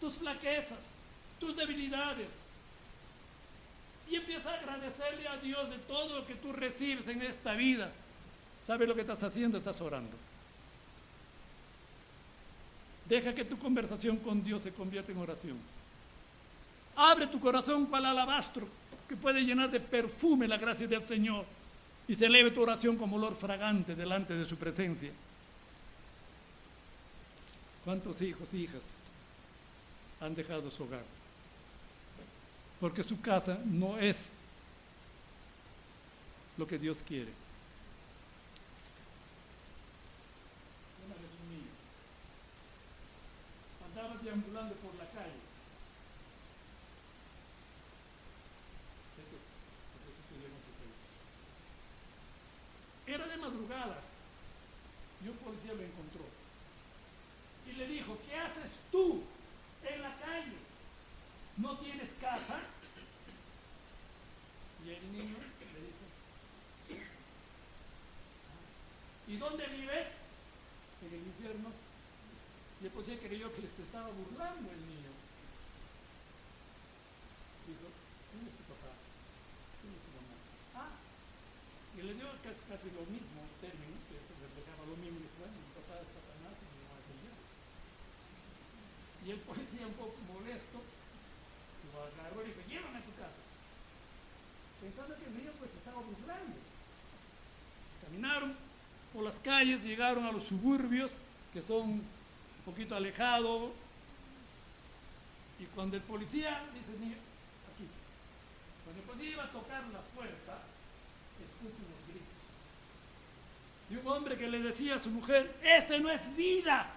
[0.00, 0.80] tus flaquezas,
[1.38, 2.43] tus debilidades,
[4.08, 7.90] y empieza a agradecerle a Dios de todo lo que tú recibes en esta vida.
[8.64, 9.58] ¿Sabes lo que estás haciendo?
[9.58, 10.16] Estás orando.
[13.08, 15.58] Deja que tu conversación con Dios se convierta en oración.
[16.96, 18.66] Abre tu corazón el alabastro
[19.08, 21.44] que puede llenar de perfume la gracia del Señor
[22.08, 25.10] y se eleve tu oración como olor fragante delante de su presencia.
[27.84, 28.88] ¿Cuántos hijos e hijas
[30.20, 31.04] han dejado su hogar?
[32.84, 34.34] Porque su casa no es
[36.58, 37.32] lo que Dios quiere.
[43.86, 45.32] Andaba deambulando por la calle.
[53.06, 53.98] Era de madrugada
[55.24, 56.26] y un policía lo encontró
[57.66, 59.22] y le dijo, ¿qué haces tú
[59.88, 60.64] en la calle?
[61.56, 62.60] ¿No tienes casa?
[64.84, 65.36] Y el niño
[65.72, 67.04] le dijo,
[69.28, 70.08] ¿y dónde vives?
[71.06, 71.70] En el infierno.
[73.04, 75.12] El policía creyó que se estaba burlando el niño.
[77.68, 77.84] Dijo,
[78.32, 78.96] ¿quién es tu papá?
[79.84, 80.32] ¿Quién es tu mamá?
[80.72, 80.96] Ah,
[81.92, 85.20] y le dio casi, casi lo mismo término, que reflejaba lo mismo.
[85.20, 87.36] Dijo, bueno, mi papá es Satanás y mi mamá es.
[89.20, 93.42] Y el policía un poco molesto, lo agarró y dijo, llévame a tu casa.
[94.80, 96.56] Pensando que el niño pues estaba burlando.
[98.00, 98.56] Caminaron
[99.12, 101.12] por las calles, llegaron a los suburbios,
[101.52, 102.00] que son
[102.64, 103.72] poquito alejados.
[105.60, 107.16] Y cuando el policía, dice niño,
[107.72, 107.86] aquí,
[108.84, 110.58] cuando el policía iba a tocar la puerta,
[111.38, 112.30] escucha unos gritos.
[113.90, 116.90] Y un hombre que le decía a su mujer, este no es vida,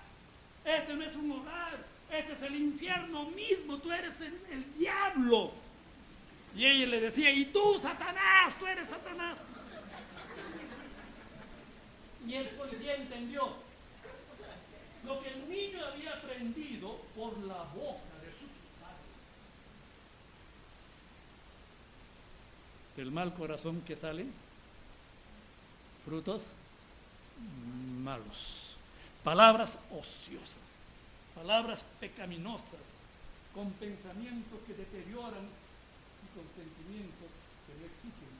[0.66, 1.78] este no es un hogar,
[2.12, 5.52] este es el infierno mismo, tú eres el, el diablo.
[6.56, 9.38] Y ella le decía, y tú, Satanás, tú eres Satanás.
[12.26, 13.67] Y el policía entendió
[15.06, 19.22] lo que el niño había aprendido por la boca de sus padres.
[22.96, 24.32] Del mal corazón que salen
[26.06, 26.50] frutos
[28.04, 28.76] malos,
[29.24, 30.68] palabras ociosas,
[31.36, 32.80] palabras pecaminosas,
[33.54, 37.30] con pensamientos que deterioran y con sentimientos
[37.66, 38.32] que no existen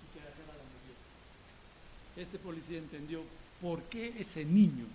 [0.00, 2.28] y que agradan a Dios.
[2.28, 3.22] Este policía entendió
[3.60, 4.86] por qué ese niño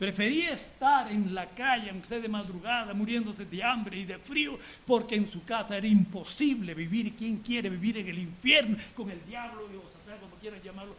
[0.00, 4.58] prefería estar en la calle, aunque sea de madrugada, muriéndose de hambre y de frío,
[4.86, 7.14] porque en su casa era imposible vivir.
[7.14, 10.94] ¿Quién quiere vivir en el infierno con el diablo o Satanás, como quieran llamarlo?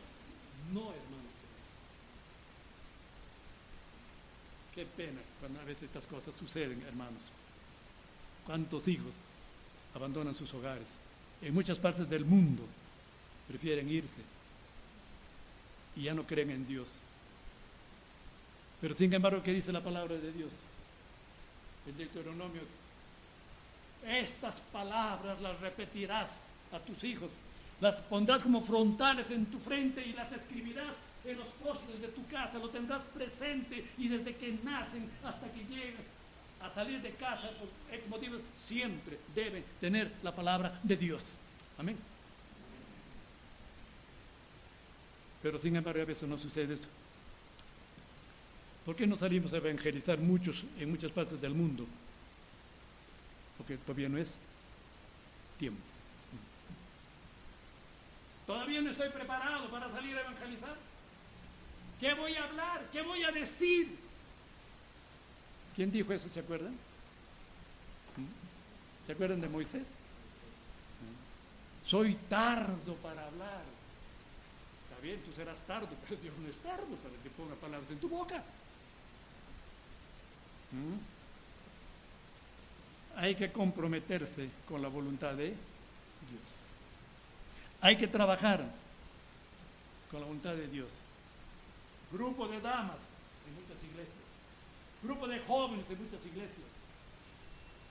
[0.72, 1.34] No, hermanos.
[4.76, 7.32] Qué pena cuando a veces estas cosas suceden, hermanos.
[8.46, 9.16] ¿Cuántos hijos
[9.96, 11.00] abandonan sus hogares?
[11.42, 12.68] En muchas partes del mundo
[13.48, 14.22] prefieren irse
[15.96, 16.98] y ya no creen en Dios.
[18.82, 20.52] Pero sin embargo, ¿qué dice la palabra de Dios?
[21.88, 22.62] El Deuteronomio.
[24.06, 27.32] Estas palabras las repetirás a tus hijos,
[27.80, 32.26] las pondrás como frontales en tu frente y las escribirás en los postes de tu
[32.26, 36.12] casa, lo tendrás presente y desde que nacen hasta que lleguen
[36.62, 41.38] a salir de casa por X motivos, siempre deben tener la palabra de Dios.
[41.78, 41.98] Amén.
[45.44, 46.88] Pero sin embargo a veces no sucede eso.
[48.92, 51.88] ¿Por qué no salimos a evangelizar muchos en muchas partes del mundo?
[53.58, 54.36] Porque todavía no es
[55.58, 55.80] tiempo.
[58.46, 60.76] Todavía no estoy preparado para salir a evangelizar.
[62.02, 62.86] ¿Qué voy a hablar?
[62.92, 63.98] ¿Qué voy a decir?
[65.74, 66.28] ¿Quién dijo eso?
[66.28, 66.74] ¿Se acuerdan?
[66.74, 69.08] ¿Mm?
[69.08, 69.86] ¿Se acuerdan de Moisés?
[71.86, 73.62] Soy tardo para hablar.
[74.84, 77.98] Está bien, tú serás tardo, pero Dios no es tardo para que ponga palabras en
[77.98, 78.44] tu boca.
[83.16, 86.68] Hay que comprometerse con la voluntad de Dios.
[87.82, 88.64] Hay que trabajar
[90.10, 91.00] con la voluntad de Dios.
[92.12, 92.98] Grupo de damas
[93.48, 94.16] en muchas iglesias.
[95.04, 96.68] Grupo de jóvenes en muchas iglesias.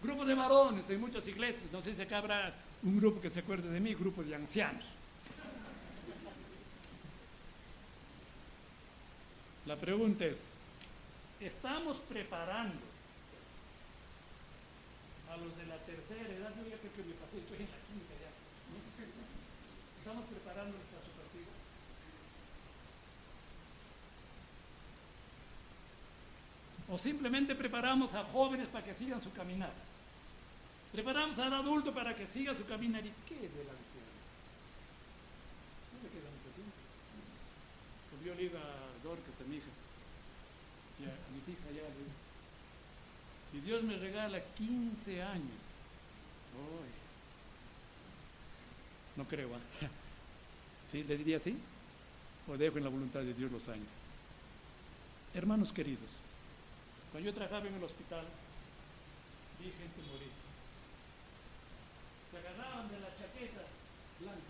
[0.03, 1.71] Grupo de varones en muchas iglesias.
[1.73, 4.85] No sé si acá habrá un grupo que se acuerde de mí, grupo de ancianos.
[9.67, 10.49] La pregunta es,
[11.41, 12.81] ¿estamos preparando
[15.31, 16.53] a los de la tercera edad?
[16.57, 18.31] Yo ya creo que me pasé, estoy en la quinta ya.
[19.99, 21.51] ¿Estamos preparándolos para su partido?
[26.89, 29.73] O simplemente preparamos a jóvenes para que sigan su caminar.
[30.93, 33.07] Preparamos al adulto para que siga su caminar.
[33.07, 34.11] ¿Y qué del anciano?
[35.95, 36.75] No le queda mucho tiempo.
[38.11, 39.71] Pues yo le digo a Dorcas, a mi hija,
[43.53, 45.61] si Dios me regala 15 años,
[46.55, 46.91] ¡ay!
[49.17, 49.61] no creo, ¿ah?
[50.91, 51.05] ¿sí?
[51.05, 51.57] ¿Le diría así?
[52.49, 53.89] O dejo en la voluntad de Dios los años.
[55.35, 56.19] Hermanos queridos,
[57.13, 58.25] cuando yo trabajaba en el hospital,
[59.61, 60.31] vi gente morir.
[62.31, 63.63] Se agarraban de la chaqueta
[64.21, 64.41] blanca.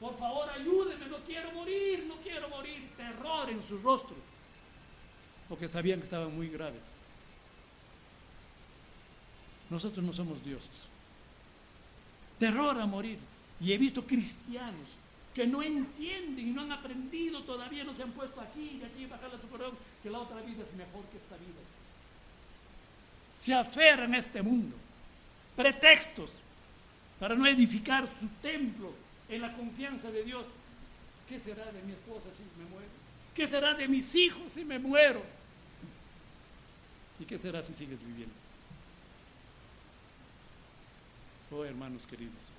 [0.00, 2.90] Por favor, ayúdenme, no quiero morir, no quiero morir.
[2.96, 4.16] Terror en su rostro.
[5.52, 6.92] Porque sabían que estaban muy graves.
[9.68, 10.70] Nosotros no somos dioses.
[12.38, 13.18] Terror a morir.
[13.60, 14.88] Y he visto cristianos
[15.34, 19.04] que no entienden y no han aprendido, todavía no se han puesto aquí y aquí
[19.04, 21.60] bajar la superior, que la otra vida es mejor que esta vida.
[23.36, 24.74] Se aferran a este mundo.
[25.54, 26.30] Pretextos
[27.20, 28.94] para no edificar su templo
[29.28, 30.46] en la confianza de Dios.
[31.28, 32.88] ¿Qué será de mi esposa si me muero?
[33.34, 35.41] ¿Qué será de mis hijos si me muero?
[37.22, 38.34] ¿Y qué será si sigues viviendo?
[41.52, 42.50] Oh, hermanos queridos,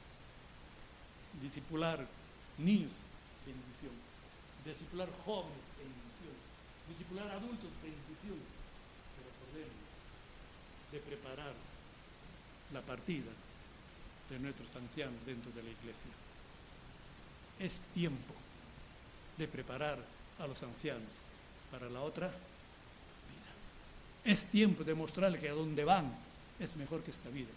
[1.41, 2.07] discipular
[2.57, 2.93] niños,
[3.45, 3.91] bendición.
[4.63, 6.35] Discipular jóvenes, bendición.
[6.87, 8.39] Discipular adultos, bendición.
[9.17, 9.83] Pero acordemos
[10.93, 11.53] de preparar
[12.71, 13.31] la partida
[14.29, 16.11] de nuestros ancianos dentro de la iglesia.
[17.59, 18.33] Es tiempo
[19.37, 19.99] de preparar
[20.39, 21.19] a los ancianos
[21.69, 22.31] para la otra.
[24.23, 26.11] Es tiempo de mostrarles que a donde van
[26.59, 27.49] es mejor que esta vida.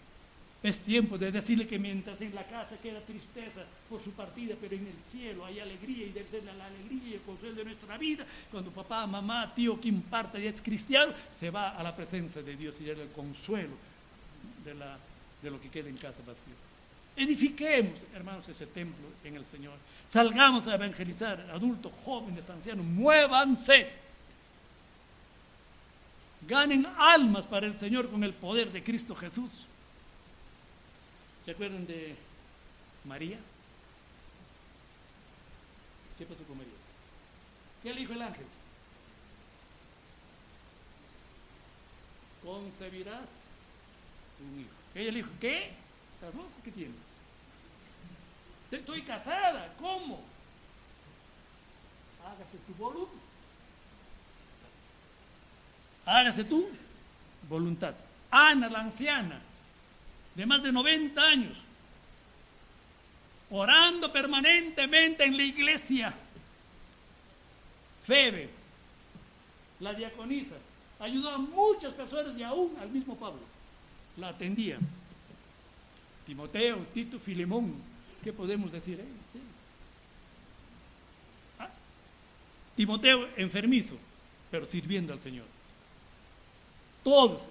[0.63, 4.75] Es tiempo de decirle que mientras en la casa queda tristeza por su partida, pero
[4.75, 7.97] en el cielo hay alegría y debe ser la alegría y el consuelo de nuestra
[7.97, 8.25] vida.
[8.51, 12.55] Cuando papá, mamá, tío, quien parte y es cristiano, se va a la presencia de
[12.55, 13.75] Dios y es el consuelo
[14.65, 14.73] de,
[15.43, 16.55] de lo que queda en casa vacío.
[17.15, 19.75] Edifiquemos, hermanos, ese templo en el Señor.
[20.07, 24.06] Salgamos a evangelizar, adultos, jóvenes, ancianos, muévanse.
[26.41, 29.51] Ganen almas para el Señor con el poder de Cristo Jesús.
[31.45, 32.15] ¿Se acuerdan de
[33.05, 33.39] María?
[36.17, 36.73] ¿Qué pasó con María?
[37.81, 38.45] ¿Qué le dijo el ángel?
[42.43, 43.29] Concebirás
[44.39, 44.69] un hijo.
[44.95, 45.71] Ella le dijo, ¿qué?
[46.15, 46.49] ¿Estás loco?
[46.63, 46.99] ¿Qué tienes?
[48.71, 50.21] Estoy casada, ¿cómo?
[52.25, 53.26] Hágase tu voluntad.
[56.07, 56.69] Hágase tu
[57.49, 57.93] voluntad.
[58.31, 59.41] Ana, la anciana,
[60.35, 61.57] de más de 90 años,
[63.49, 66.13] orando permanentemente en la iglesia.
[68.05, 68.49] Febe,
[69.81, 70.55] la diaconisa,
[70.99, 73.41] ayudó a muchas personas y aún al mismo Pablo.
[74.15, 74.77] La atendía.
[76.25, 77.73] Timoteo, Tito, Filemón,
[78.23, 78.97] ¿qué podemos decir?
[78.99, 79.05] Eh?
[81.59, 81.69] Ah,
[82.77, 83.97] Timoteo enfermizo,
[84.49, 85.56] pero sirviendo al Señor.
[87.07, 87.47] Todos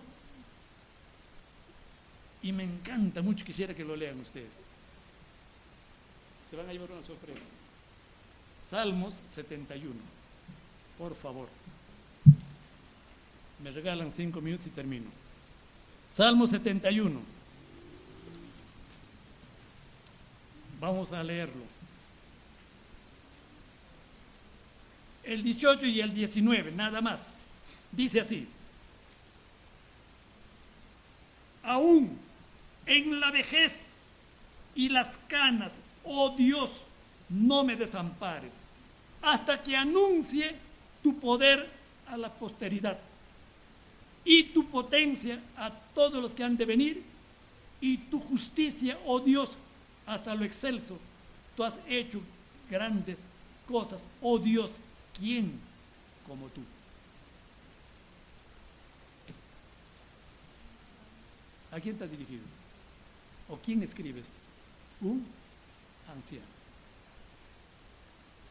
[2.43, 4.51] y me encanta mucho, quisiera que lo lean ustedes.
[6.51, 7.41] Se van a llevar una sorpresa.
[8.63, 9.95] Salmos 71.
[10.99, 11.49] Por favor.
[13.65, 15.07] Me regalan cinco minutos y termino.
[16.11, 17.19] Salmo 71.
[20.79, 21.65] Vamos a leerlo.
[25.25, 27.23] El 18 y el 19, nada más.
[27.91, 28.47] Dice así.
[31.67, 32.17] Aún
[32.87, 33.75] en la vejez
[34.77, 35.73] y las canas,
[36.05, 36.71] oh Dios,
[37.29, 38.53] no me desampares,
[39.21, 40.55] hasta que anuncie
[41.03, 41.69] tu poder
[42.09, 42.97] a la posteridad
[44.25, 47.03] y tu potencia a todos los que han de venir
[47.81, 49.51] y tu justicia, oh Dios,
[50.07, 50.99] hasta lo excelso.
[51.57, 52.21] Tú has hecho
[52.71, 53.19] grandes
[53.67, 54.71] cosas, oh Dios,
[55.19, 55.59] ¿quién
[56.27, 56.61] como tú?
[61.77, 62.43] ¿A quién está dirigido?
[63.51, 64.35] ¿O quién escribe esto?
[65.03, 65.27] Un
[66.09, 66.57] anciano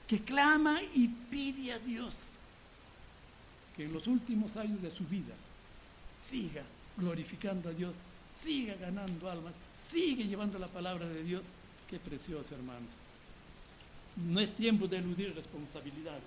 [0.08, 2.28] que clama y pide a Dios
[3.76, 5.34] que en los últimos años de su vida
[6.20, 6.62] siga
[6.96, 7.96] glorificando a Dios,
[8.40, 9.56] siga ganando almas,
[9.90, 11.48] sigue llevando la palabra de Dios.
[11.90, 12.96] Qué precioso, hermanos.
[14.16, 16.22] No es tiempo de eludir responsabilidades.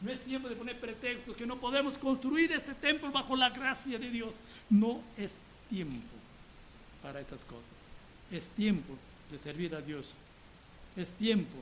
[0.00, 3.98] No es tiempo de poner pretextos que no podemos construir este templo bajo la gracia
[3.98, 4.40] de Dios.
[4.70, 6.19] No es tiempo
[7.02, 7.70] para estas cosas.
[8.30, 8.94] Es tiempo
[9.30, 10.06] de servir a Dios.
[10.96, 11.56] Es tiempo,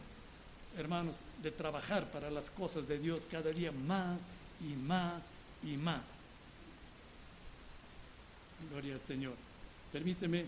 [0.77, 4.19] hermanos, de trabajar para las cosas de Dios cada día más
[4.61, 5.23] y más
[5.63, 6.03] y más.
[8.71, 9.35] Gloria al Señor.
[9.93, 10.47] Permíteme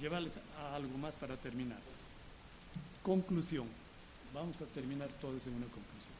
[0.00, 1.80] llevarles a algo más para terminar.
[3.02, 3.66] Conclusión.
[4.32, 6.14] Vamos a terminar todos en una conclusión.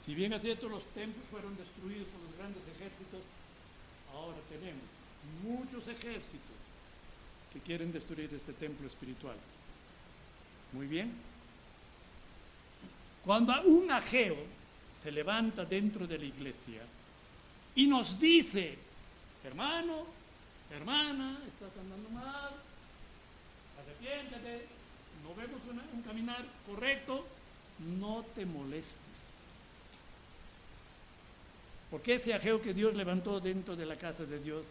[0.00, 3.20] Si bien es cierto, los templos fueron destruidos por los grandes ejércitos,
[4.14, 4.97] ahora tenemos
[5.42, 6.58] muchos ejércitos
[7.52, 9.36] que quieren destruir este templo espiritual.
[10.72, 11.12] Muy bien.
[13.24, 14.36] Cuando un ajeo
[15.02, 16.82] se levanta dentro de la iglesia
[17.74, 18.76] y nos dice,
[19.44, 20.04] hermano,
[20.70, 22.50] hermana, estás andando mal,
[23.80, 24.66] arrepiéntate,
[25.22, 25.60] no vemos
[25.94, 27.26] un caminar correcto,
[27.98, 28.96] no te molestes.
[31.90, 34.66] Porque ese ajeo que Dios levantó dentro de la casa de Dios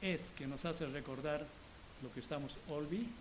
[0.00, 1.44] es que nos hace recordar
[2.02, 3.12] lo que estamos olvidando.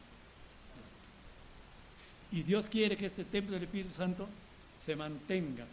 [2.31, 4.27] Y Dios quiere que este templo del Espíritu Santo
[4.83, 5.65] se mantenga.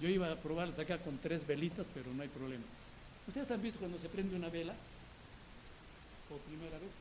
[0.00, 2.64] Yo iba a probarles acá con tres velitas, pero no hay problema.
[3.26, 4.74] ¿Ustedes han visto cuando se prende una vela?
[6.28, 6.92] Por primera vez,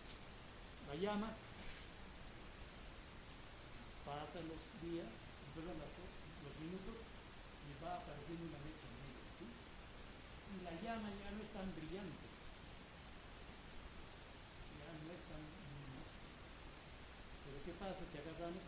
[0.88, 1.32] la llama,
[4.05, 5.07] pasan los días,
[5.55, 6.95] los minutos
[7.68, 9.22] y va apareciendo una mecha negra.
[10.51, 12.27] Y la llama ya no es tan brillante
[17.68, 18.63] ¿qué pasa si agarramos?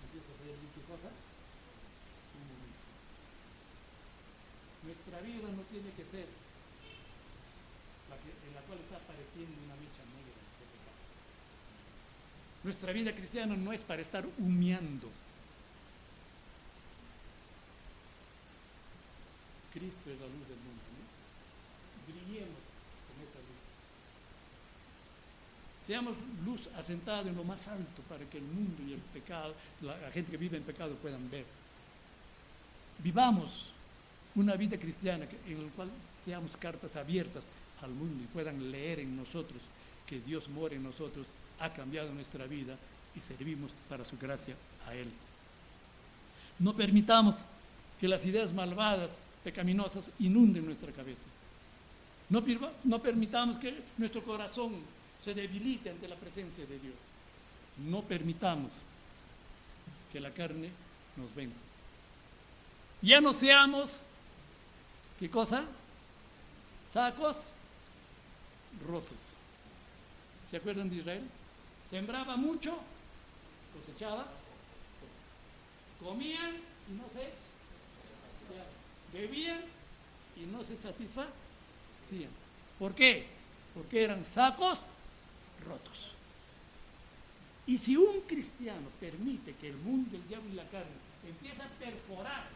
[0.00, 1.12] Empieza a hacer qué cosa?
[1.12, 2.88] Un momento.
[4.88, 6.24] Nuestra vida no tiene que ser
[8.16, 10.40] en la cual está apareciendo una mecha negra.
[12.64, 15.12] Nuestra vida cristiana no es para estar humeando.
[19.74, 20.82] Cristo es la luz del mundo.
[20.96, 21.04] ¿no?
[22.08, 22.70] Brillemos
[25.90, 26.14] Seamos
[26.46, 30.30] luz asentada en lo más alto para que el mundo y el pecado, la, gente
[30.30, 31.44] que vive en pecado puedan ver.
[33.02, 33.72] Vivamos
[34.36, 35.90] una vida cristiana en la cual
[36.24, 37.48] seamos cartas abiertas
[37.82, 39.60] al mundo y puedan leer en nosotros
[40.06, 41.26] que Dios mora en nosotros,
[41.58, 42.76] ha cambiado nuestra vida
[43.16, 44.54] y servimos para su gracia
[44.86, 45.10] a Él.
[46.60, 47.36] No permitamos
[48.00, 51.26] que las ideas malvadas, pecaminosas, inunden nuestra cabeza.
[52.28, 52.44] No,
[52.84, 56.96] no permitamos que nuestro corazón se debilite ante la presencia de Dios.
[57.78, 58.72] No permitamos
[60.12, 60.70] que la carne
[61.16, 61.60] nos venza.
[63.02, 64.02] Ya no seamos,
[65.18, 65.64] ¿qué cosa?
[66.86, 67.46] Sacos
[68.86, 69.18] rotos.
[70.48, 71.22] ¿Se acuerdan de Israel?
[71.90, 72.76] Sembraba mucho,
[73.74, 74.26] cosechaba,
[76.02, 76.56] comían
[76.88, 77.30] y no se,
[79.16, 79.60] bebían
[80.36, 82.30] y no se satisfacían.
[82.78, 83.26] ¿Por qué?
[83.74, 84.84] Porque eran sacos
[85.60, 86.14] rotos.
[87.66, 90.90] Y si un cristiano permite que el mundo, el diablo y la carne
[91.26, 92.48] empiece a perforar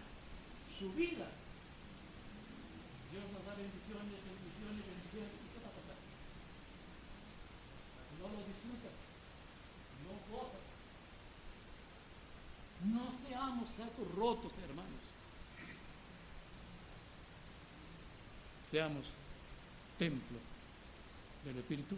[0.78, 1.28] su vida,
[3.12, 5.98] Dios nos da bendiciones, bendiciones, bendiciones, ¿y qué va a pasar?
[8.18, 8.96] No lo disfrutas,
[10.02, 10.64] no gozas.
[12.90, 15.04] No seamos sacos rotos, hermanos.
[18.68, 19.12] Seamos
[19.96, 20.38] templo
[21.44, 21.96] del Espíritu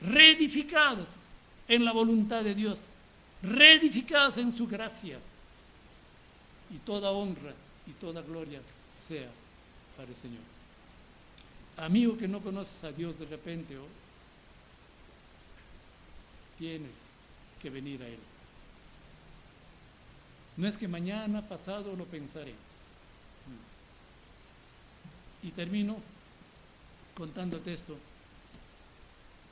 [0.00, 1.10] Reedificados
[1.68, 2.78] en la voluntad de Dios,
[3.42, 5.18] reedificados en su gracia.
[6.70, 7.52] Y toda honra
[7.86, 8.60] y toda gloria
[8.96, 9.28] sea
[9.96, 10.42] para el Señor.
[11.76, 13.86] Amigo que no conoces a Dios de repente, oh,
[16.58, 17.08] tienes
[17.60, 18.18] que venir a Él.
[20.56, 22.54] No es que mañana, pasado lo pensaré.
[25.42, 25.98] Y termino
[27.16, 27.96] contándote esto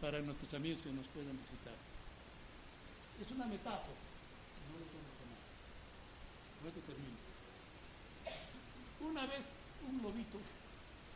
[0.00, 1.74] para nuestros amigos que nos puedan visitar.
[3.20, 4.02] Es una metáfora.
[4.66, 5.46] No lo más.
[6.62, 7.22] Luego termino.
[9.00, 9.46] Una vez
[9.88, 10.38] un lobito,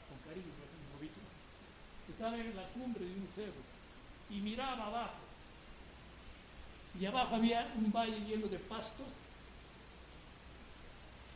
[0.08, 1.20] con cariño, un lobito,
[2.08, 3.62] estaba en la cumbre de un cerro
[4.30, 5.26] y miraba abajo.
[6.98, 9.08] Y abajo había un valle lleno de pastos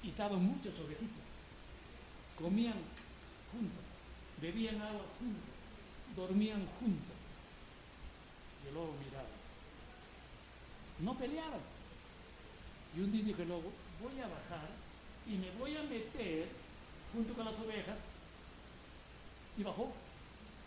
[0.03, 1.27] y estaban muchas ovejitas.
[2.39, 2.79] Comían
[3.53, 3.80] juntas,
[4.41, 5.43] bebían agua juntas,
[6.17, 7.17] dormían juntas.
[8.65, 9.29] Y el lobo miraba.
[11.01, 11.61] No peleaban.
[12.97, 13.73] Y un día dijo el lobo,
[14.03, 14.69] voy a bajar
[15.27, 16.49] y me voy a meter
[17.13, 17.99] junto con las ovejas.
[19.57, 19.93] Y bajó.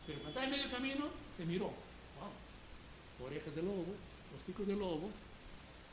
[0.06, 1.06] Pero cuando estaba en medio camino,
[1.38, 1.66] se miró.
[1.66, 3.28] Wow.
[3.28, 3.96] Orejas de lobo,
[4.38, 5.10] hocicos de lobo,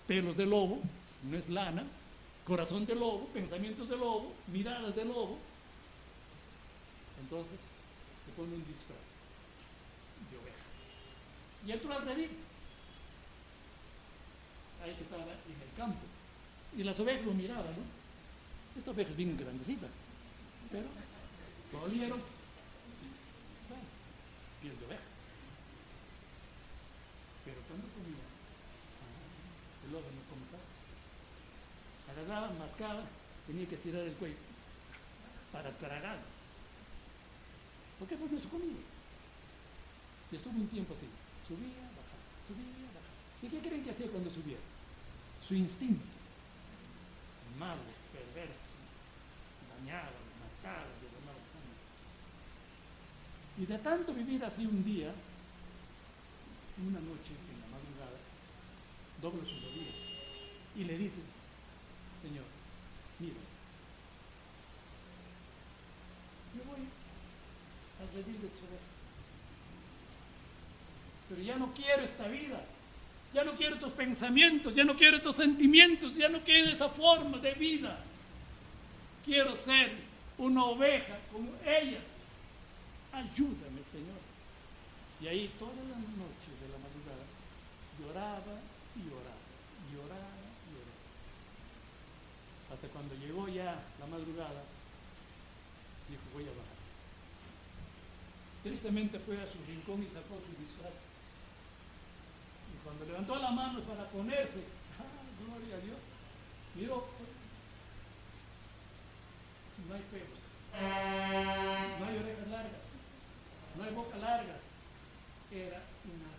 [0.06, 0.80] pelos de lobo,
[1.24, 1.84] no es lana,
[2.46, 5.38] corazón de lobo, pensamientos de lobo, miradas de lobo.
[7.20, 7.58] Entonces
[8.40, 9.08] pone un disfraz
[10.32, 10.64] de oveja.
[11.66, 12.30] Y entró al redil.
[14.80, 16.00] Ahí que estaba en el campo.
[16.74, 18.80] Y las ovejas lo miraban, ¿no?
[18.80, 19.88] Esta oveja es bien grandecita,
[20.72, 20.88] pero
[21.72, 22.20] lo olieron.
[23.68, 23.84] Bueno,
[24.62, 25.02] de oveja.
[27.44, 28.24] Pero cuando comía,
[29.84, 30.48] el lobo no come
[32.08, 33.02] Agarraba, mascaba,
[33.46, 34.36] tenía que estirar el cuello
[35.52, 36.39] para tragar.
[38.00, 38.16] ¿Por qué?
[38.16, 38.80] Porque se comía.
[40.32, 41.04] Y estuvo un tiempo así.
[41.46, 43.14] Subía, bajaba, subía, bajaba.
[43.42, 44.56] ¿Y qué creen que hacía cuando subía?
[45.46, 46.08] Su instinto.
[47.58, 48.72] Malo, perverso,
[49.68, 51.38] dañado, matado, derramado.
[53.58, 55.12] Y de tanto vivir así un día,
[56.80, 58.16] una noche en la madrugada,
[59.20, 60.00] dobla sus rodillas
[60.76, 61.20] y le dice,
[62.22, 62.46] Señor,
[63.18, 63.34] mira,
[66.56, 66.88] yo voy
[67.99, 68.48] al redil de
[71.30, 72.60] pero ya no quiero esta vida,
[73.32, 77.38] ya no quiero estos pensamientos, ya no quiero estos sentimientos, ya no quiero esta forma
[77.38, 78.00] de vida.
[79.24, 79.92] Quiero ser
[80.38, 82.02] una oveja como ellas.
[83.12, 84.18] Ayúdame, Señor.
[85.20, 87.24] Y ahí toda la noche de la madrugada
[88.00, 88.58] lloraba
[88.96, 89.46] y lloraba,
[89.92, 90.98] lloraba y lloraba.
[92.74, 94.64] Hasta cuando llegó ya la madrugada,
[96.08, 96.69] dijo, voy a bajar.
[98.62, 100.92] Tristemente fue a su rincón y sacó su disfraz
[102.84, 104.64] cuando levantó la mano para ponerse,
[104.98, 105.04] ¡ah,
[105.44, 105.98] gloria a Dios!
[106.74, 107.06] Miró,
[109.88, 110.40] no hay pelos,
[112.00, 112.84] no hay orejas largas,
[113.76, 114.56] no hay boca larga,
[115.50, 116.30] era una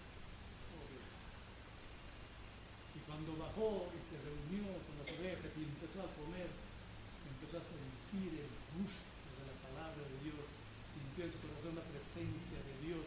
[0.76, 1.16] oveja.
[2.96, 6.50] Y cuando bajó y se reunió con las ovejas y empezó a comer,
[7.28, 9.08] empezó a sentir el gusto
[9.40, 10.48] de la palabra de Dios,
[10.96, 11.86] sintió en su corazón la
[12.26, 13.06] de Dios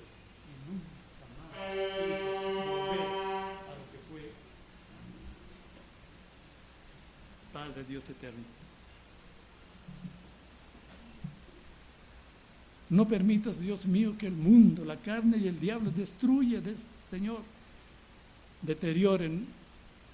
[0.50, 1.54] y nunca más
[7.52, 8.42] Padre Dios eterno.
[12.90, 16.60] No permitas, Dios mío, que el mundo, la carne y el diablo destruya,
[17.10, 17.40] Señor,
[18.60, 19.46] deterioren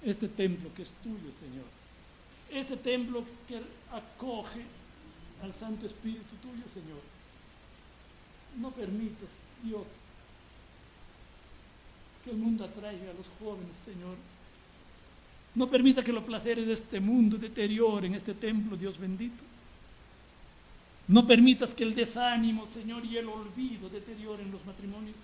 [0.03, 1.65] este templo que es tuyo, Señor.
[2.49, 4.61] Este templo que acoge
[5.43, 7.01] al Santo Espíritu tuyo, Señor.
[8.57, 9.29] No permitas,
[9.63, 9.87] Dios,
[12.23, 14.15] que el mundo atraiga a los jóvenes, Señor,
[15.55, 19.43] no permita que los placeres de este mundo deterioren este templo, Dios bendito.
[21.07, 25.17] No permitas que el desánimo, Señor, y el olvido deterioren los matrimonios.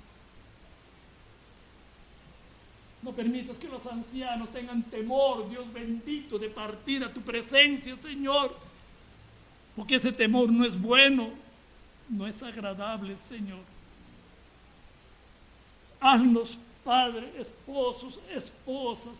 [3.03, 8.53] No permitas que los ancianos tengan temor, Dios bendito, de partir a tu presencia, Señor.
[9.77, 11.29] Porque ese temor no es bueno,
[12.09, 13.63] no es agradable, Señor.
[15.99, 19.19] Haznos, Padre, esposos, esposas,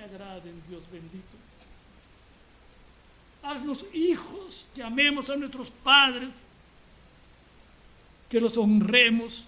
[0.00, 1.36] agraden, Dios bendito.
[3.42, 6.30] Haznos hijos, que amemos a nuestros padres,
[8.28, 9.44] que los honremos.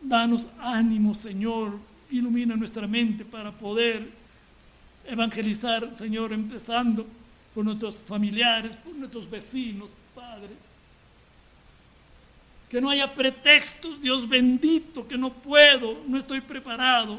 [0.00, 1.78] Danos ánimo, Señor,
[2.10, 4.10] ilumina nuestra mente para poder
[5.08, 7.06] evangelizar, Señor, empezando
[7.54, 10.50] por nuestros familiares, por nuestros vecinos, Padre.
[12.70, 17.18] Que no haya pretextos, Dios bendito, que no puedo, no estoy preparado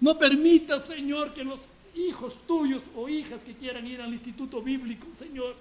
[0.00, 1.60] No permita, Señor, que los
[1.96, 5.56] hijos tuyos o hijas que quieran ir al instituto bíblico, Señor,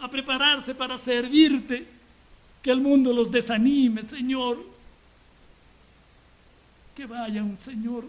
[0.00, 1.86] a prepararse para servirte,
[2.60, 4.64] que el mundo los desanime, Señor.
[6.96, 8.04] Que vayan, Señor,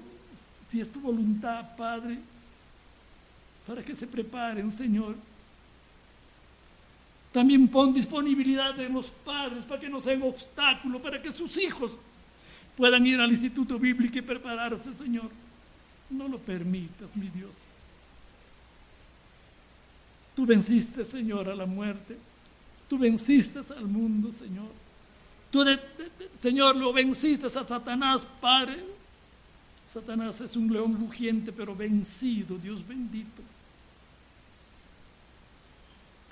[0.69, 2.19] si es tu voluntad, Padre,
[3.65, 5.15] para que se preparen, Señor.
[7.31, 11.91] También pon disponibilidad de los padres para que no sean obstáculo, para que sus hijos
[12.75, 15.29] puedan ir al instituto bíblico y prepararse, Señor.
[16.09, 17.57] No lo permitas, mi Dios.
[20.35, 22.17] Tú venciste, Señor, a la muerte.
[22.87, 24.71] Tú venciste al mundo, Señor.
[25.51, 25.63] Tú,
[26.41, 28.98] Señor, lo venciste a Satanás, Padre.
[29.91, 33.41] Satanás es un león rugiente, pero vencido, Dios bendito.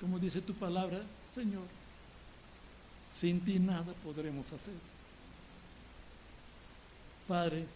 [0.00, 1.02] Como dice tu palabra,
[1.34, 1.66] Señor,
[3.12, 4.74] sin ti nada podremos hacer.
[7.26, 7.66] Padre,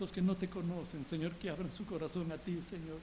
[0.00, 2.98] los que no te conocen, Señor, que abran su corazón a ti, Señor.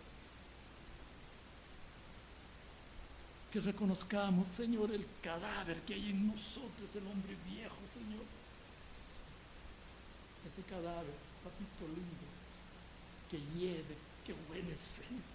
[3.53, 8.25] Que reconozcamos, Señor, el cadáver que hay en nosotros, el hombre viejo, Señor.
[10.45, 12.27] Este cadáver, papito lindo,
[13.29, 15.31] que hiede, que huele feo.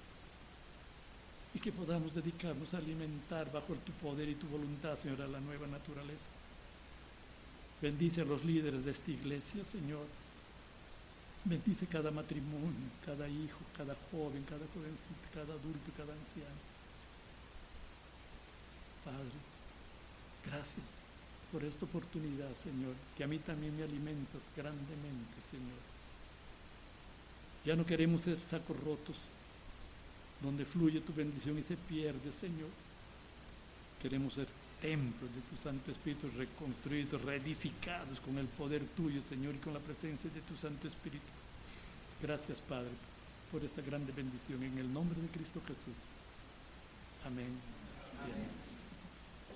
[1.54, 5.40] Y que podamos dedicarnos a alimentar bajo tu poder y tu voluntad, Señor, a la
[5.40, 6.28] nueva naturaleza.
[7.80, 10.07] Bendice a los líderes de esta iglesia, Señor
[11.46, 16.59] Bendice cada matrimonio, cada hijo, cada joven, cada jovencita, cada adulto, cada anciano.
[19.04, 19.38] Padre,
[20.44, 20.90] gracias
[21.52, 25.95] por esta oportunidad, Señor, que a mí también me alimentas grandemente, Señor.
[27.67, 29.23] Ya no queremos ser sacos rotos,
[30.41, 32.71] donde fluye tu bendición y se pierde, Señor.
[34.01, 34.47] Queremos ser
[34.81, 39.81] templos de tu Santo Espíritu reconstruidos, reedificados con el poder tuyo, Señor, y con la
[39.81, 41.27] presencia de tu Santo Espíritu.
[42.23, 42.93] Gracias, Padre,
[43.51, 46.01] por esta grande bendición en el nombre de Cristo Jesús.
[47.27, 47.51] Amén.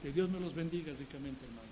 [0.02, 1.68] Que Dios me los bendiga ricamente, hermanos.